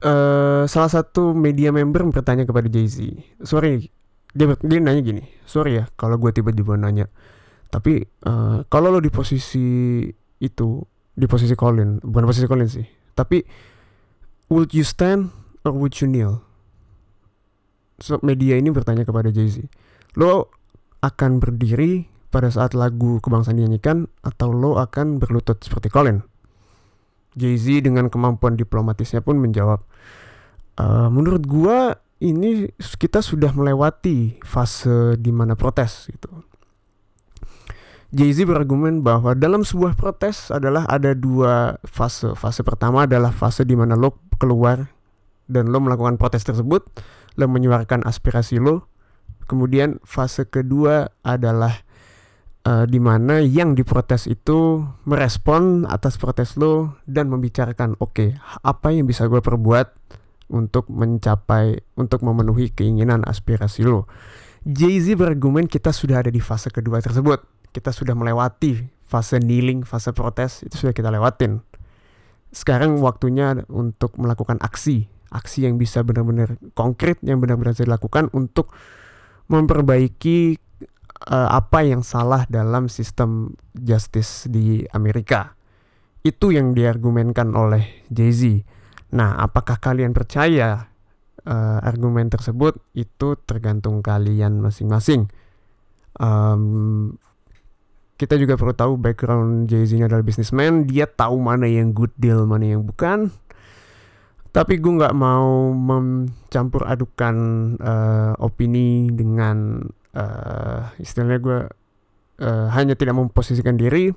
uh, 0.01 0.65
salah 0.65 0.91
satu 0.91 1.31
media 1.31 1.69
member 1.69 2.03
bertanya 2.09 2.43
kepada 2.43 2.67
Jay 2.67 2.89
Z, 2.89 3.05
sorry, 3.45 3.93
dia 4.33 4.49
dia 4.65 4.79
nanya 4.81 5.01
gini, 5.05 5.23
sorry 5.45 5.77
ya 5.77 5.85
kalau 5.93 6.17
gue 6.17 6.33
tiba-tiba 6.33 6.73
nanya, 6.73 7.05
tapi 7.69 8.01
uh, 8.25 8.65
kalau 8.65 8.89
lo 8.89 8.97
di 8.97 9.13
posisi 9.13 10.09
itu, 10.41 10.69
di 11.13 11.25
posisi 11.29 11.53
Colin, 11.53 12.01
bukan 12.01 12.25
posisi 12.25 12.49
Colin 12.49 12.65
sih, 12.65 12.85
tapi 13.13 13.45
would 14.49 14.73
you 14.73 14.81
stand 14.81 15.29
or 15.65 15.71
would 15.73 15.93
you 15.99 16.07
kneel? 16.07 16.45
So, 18.01 18.17
media 18.25 18.57
ini 18.57 18.73
bertanya 18.73 19.05
kepada 19.05 19.29
Jay 19.29 19.45
Z, 19.45 19.69
lo 20.17 20.49
akan 21.05 21.37
berdiri 21.37 22.09
pada 22.31 22.47
saat 22.49 22.73
lagu 22.73 23.19
kebangsaan 23.21 23.59
dinyanyikan 23.59 24.07
atau 24.25 24.49
lo 24.55 24.79
akan 24.79 25.21
berlutut 25.21 25.61
seperti 25.61 25.91
Colin? 25.91 26.23
Jay-Z 27.35 27.87
dengan 27.87 28.11
kemampuan 28.11 28.59
diplomatisnya 28.59 29.23
pun 29.23 29.39
menjawab, 29.39 29.79
e, 30.75 30.85
menurut 31.07 31.43
gua 31.47 31.95
ini 32.19 32.69
kita 32.75 33.23
sudah 33.23 33.55
melewati 33.55 34.39
fase 34.43 35.15
di 35.15 35.31
mana 35.31 35.55
protes 35.55 36.11
gitu. 36.11 36.27
Jay-Z 38.11 38.43
berargumen 38.43 38.99
bahwa 38.99 39.31
dalam 39.31 39.63
sebuah 39.63 39.95
protes 39.95 40.51
adalah 40.51 40.83
ada 40.91 41.15
dua 41.15 41.79
fase. 41.87 42.35
Fase 42.35 42.59
pertama 42.59 43.07
adalah 43.07 43.31
fase 43.31 43.63
di 43.63 43.79
mana 43.79 43.95
lo 43.95 44.19
keluar 44.35 44.91
dan 45.51 45.67
lo 45.67 45.83
melakukan 45.83 46.15
protes 46.15 46.47
tersebut, 46.47 46.87
lo 47.35 47.45
menyuarakan 47.51 48.07
aspirasi 48.07 48.63
lo, 48.63 48.91
Kemudian 49.51 49.99
fase 50.07 50.47
kedua 50.47 51.11
adalah 51.27 51.83
uh, 52.63 52.87
di 52.87 53.03
mana 53.03 53.43
yang 53.43 53.75
diprotes 53.75 54.23
itu 54.31 54.79
merespon 55.03 55.83
atas 55.91 56.15
protes 56.15 56.55
lo 56.55 56.95
dan 57.03 57.27
membicarakan 57.27 57.99
oke 57.99 58.15
okay, 58.15 58.29
apa 58.63 58.95
yang 58.95 59.11
bisa 59.11 59.27
gue 59.27 59.43
perbuat 59.43 59.91
untuk 60.55 60.87
mencapai 60.87 61.83
untuk 61.99 62.23
memenuhi 62.23 62.71
keinginan 62.71 63.27
aspirasi 63.27 63.83
lo. 63.83 64.07
Jay-Z 64.63 65.19
berargumen 65.19 65.67
kita 65.67 65.91
sudah 65.91 66.23
ada 66.23 66.31
di 66.31 66.39
fase 66.39 66.71
kedua 66.71 67.03
tersebut. 67.03 67.43
Kita 67.75 67.91
sudah 67.91 68.15
melewati 68.15 68.87
fase 69.03 69.35
kneeling, 69.43 69.83
fase 69.83 70.15
protes 70.15 70.63
itu 70.63 70.79
sudah 70.79 70.95
kita 70.95 71.11
lewatin. 71.11 71.59
Sekarang 72.55 73.03
waktunya 73.03 73.67
untuk 73.67 74.15
melakukan 74.15 74.59
aksi, 74.63 75.11
aksi 75.31 75.65
yang 75.65 75.79
bisa 75.79 76.03
benar-benar 76.03 76.59
konkret 76.75 77.17
yang 77.23 77.39
benar-benar 77.39 77.73
bisa 77.73 77.87
dilakukan 77.87 78.27
untuk 78.35 78.75
memperbaiki 79.47 80.59
uh, 81.27 81.49
apa 81.51 81.83
yang 81.87 82.03
salah 82.03 82.47
dalam 82.51 82.91
sistem 82.91 83.55
justice 83.75 84.47
di 84.51 84.83
Amerika. 84.91 85.55
Itu 86.21 86.53
yang 86.53 86.77
diargumenkan 86.77 87.55
oleh 87.57 88.05
Jay-Z. 88.13 88.61
Nah, 89.17 89.35
apakah 89.41 89.81
kalian 89.81 90.13
percaya 90.13 90.87
uh, 91.43 91.79
argumen 91.81 92.29
tersebut? 92.29 92.77
Itu 92.93 93.41
tergantung 93.43 94.05
kalian 94.05 94.61
masing-masing. 94.61 95.27
Um, 96.21 97.17
kita 98.21 98.37
juga 98.37 98.53
perlu 98.53 98.77
tahu 98.77 99.01
background 99.01 99.65
Jay-Z 99.65 99.97
ini 99.97 100.05
adalah 100.05 100.21
businessman. 100.21 100.85
Dia 100.85 101.09
tahu 101.09 101.41
mana 101.41 101.65
yang 101.65 101.89
good 101.89 102.13
deal, 102.21 102.45
mana 102.45 102.77
yang 102.77 102.85
bukan 102.85 103.33
tapi 104.51 104.79
gue 104.79 104.93
nggak 104.99 105.15
mau 105.15 105.71
mencampur 105.71 106.83
adukan 106.83 107.35
uh, 107.79 108.33
opini 108.43 109.07
dengan 109.11 109.79
uh, 110.15 110.91
istilahnya 110.99 111.39
gue 111.39 111.59
uh, 112.43 112.67
hanya 112.75 112.95
tidak 112.99 113.15
memposisikan 113.15 113.79
diri. 113.79 114.11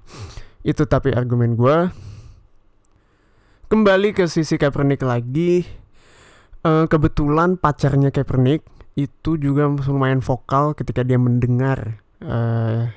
Itu 0.67 0.91
tapi 0.91 1.15
argumen 1.15 1.55
gue 1.55 1.77
kembali 3.71 4.15
ke 4.15 4.27
sisi 4.31 4.59
Kaepernick 4.59 5.03
lagi. 5.03 5.67
Uh, 6.65 6.89
kebetulan 6.89 7.61
pacarnya 7.61 8.09
Kaepernick 8.09 8.65
itu 8.95 9.37
juga 9.37 9.67
lumayan 9.91 10.23
vokal 10.23 10.73
ketika 10.79 11.03
dia 11.03 11.19
mendengar 11.19 11.99
eh, 12.23 12.95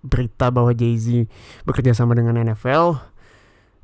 berita 0.00 0.48
bahwa 0.48 0.72
Jay-Z 0.72 1.28
bekerja 1.68 1.92
sama 1.92 2.16
dengan 2.16 2.40
NFL. 2.40 3.13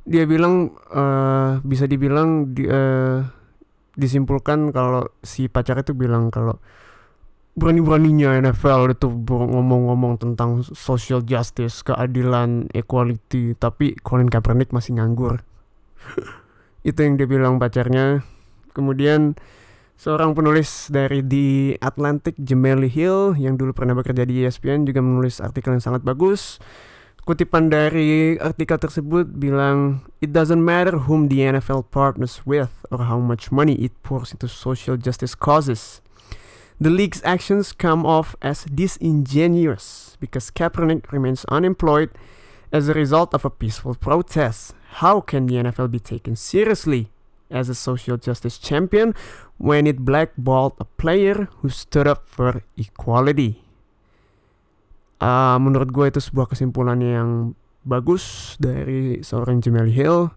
Dia 0.05 0.25
bilang 0.25 0.73
eh, 0.89 1.51
bisa 1.61 1.85
dibilang 1.85 2.51
di, 2.57 2.65
eh, 2.65 3.21
disimpulkan 3.93 4.73
kalau 4.73 5.05
si 5.21 5.45
pacar 5.45 5.81
itu 5.83 5.93
bilang 5.93 6.33
kalau 6.33 6.57
berani-beraninya 7.51 8.39
NFL 8.39 8.95
itu 8.95 9.11
ngomong-ngomong 9.27 10.15
tentang 10.17 10.63
social 10.63 11.19
justice, 11.19 11.83
keadilan, 11.83 12.71
equality, 12.71 13.59
tapi 13.59 13.99
Colin 13.99 14.31
Kaepernick 14.31 14.71
masih 14.71 14.97
nganggur. 14.97 15.43
itu 16.87 16.97
yang 16.97 17.19
dia 17.19 17.27
bilang 17.27 17.59
pacarnya. 17.59 18.23
Kemudian 18.71 19.35
seorang 19.99 20.31
penulis 20.31 20.87
dari 20.87 21.19
The 21.19 21.77
Atlantic, 21.83 22.39
Jemele 22.39 22.87
Hill, 22.87 23.35
yang 23.35 23.59
dulu 23.59 23.75
pernah 23.75 23.93
bekerja 23.99 24.23
di 24.23 24.47
ESPN 24.47 24.87
juga 24.87 25.03
menulis 25.03 25.43
artikel 25.43 25.75
yang 25.75 25.83
sangat 25.83 26.07
bagus. 26.07 26.57
Kutipan 27.21 27.69
dari 27.69 28.41
artikel 28.41 28.81
tersebut 28.81 29.29
bilang, 29.37 30.01
It 30.25 30.33
doesn't 30.33 30.65
matter 30.65 31.05
whom 31.05 31.29
the 31.29 31.45
NFL 31.45 31.93
partners 31.93 32.41
with 32.49 32.73
or 32.89 33.05
how 33.05 33.21
much 33.21 33.53
money 33.53 33.77
it 33.77 33.93
pours 34.01 34.33
into 34.33 34.49
social 34.49 34.97
justice 34.97 35.37
causes. 35.37 36.01
The 36.81 36.89
league's 36.89 37.21
actions 37.21 37.77
come 37.77 38.09
off 38.09 38.33
as 38.41 38.65
disingenuous 38.65 40.17
because 40.17 40.49
Kaepernick 40.49 41.13
remains 41.13 41.45
unemployed 41.45 42.09
as 42.73 42.89
a 42.89 42.97
result 42.97 43.37
of 43.37 43.45
a 43.45 43.53
peaceful 43.53 43.93
protest. 43.93 44.73
How 45.05 45.21
can 45.21 45.45
the 45.45 45.61
NFL 45.61 45.91
be 45.91 46.01
taken 46.01 46.35
seriously 46.35 47.13
as 47.51 47.69
a 47.69 47.75
social 47.75 48.17
justice 48.17 48.57
champion 48.57 49.13
when 49.61 49.85
it 49.85 50.01
blackballed 50.01 50.73
a 50.79 50.85
player 50.97 51.47
who 51.61 51.69
stood 51.69 52.07
up 52.07 52.25
for 52.25 52.63
equality? 52.77 53.61
Ah, 55.21 55.61
menurut 55.61 55.93
gue 55.93 56.09
itu 56.09 56.17
sebuah 56.17 56.49
kesimpulan 56.49 56.97
yang 56.97 57.53
bagus 57.85 58.57
dari 58.57 59.21
seorang 59.21 59.61
Jamel 59.61 59.93
Hill. 59.93 60.33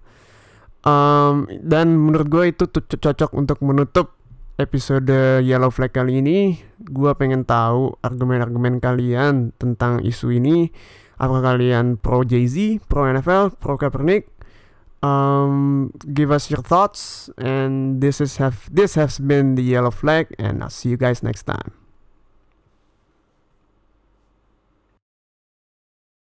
Um, 0.84 1.48
dan 1.64 1.96
menurut 1.96 2.28
gue 2.28 2.44
itu 2.52 2.68
cocok 2.68 3.32
untuk 3.32 3.64
menutup 3.64 4.12
episode 4.60 5.40
Yellow 5.40 5.72
Flag 5.72 5.96
kali 5.96 6.20
ini. 6.20 6.60
Gue 6.84 7.16
pengen 7.16 7.48
tahu 7.48 7.96
argumen-argumen 8.04 8.84
kalian 8.84 9.56
tentang 9.56 10.04
isu 10.04 10.36
ini. 10.36 10.68
Apakah 11.16 11.56
kalian 11.56 11.96
pro 11.96 12.20
Jay-Z, 12.26 12.84
pro 12.84 13.08
NFL, 13.08 13.56
pro 13.56 13.80
Kaepernick? 13.80 14.28
Um, 15.00 15.92
give 16.12 16.32
us 16.32 16.52
your 16.52 16.60
thoughts. 16.60 17.32
And 17.40 18.00
this 18.04 18.20
is 18.20 18.36
have 18.36 18.68
this 18.68 19.00
has 19.00 19.16
been 19.16 19.54
the 19.54 19.64
Yellow 19.64 19.92
Flag, 19.92 20.32
and 20.36 20.64
I'll 20.64 20.72
see 20.72 20.92
you 20.92 21.00
guys 21.00 21.24
next 21.24 21.44
time. 21.48 21.83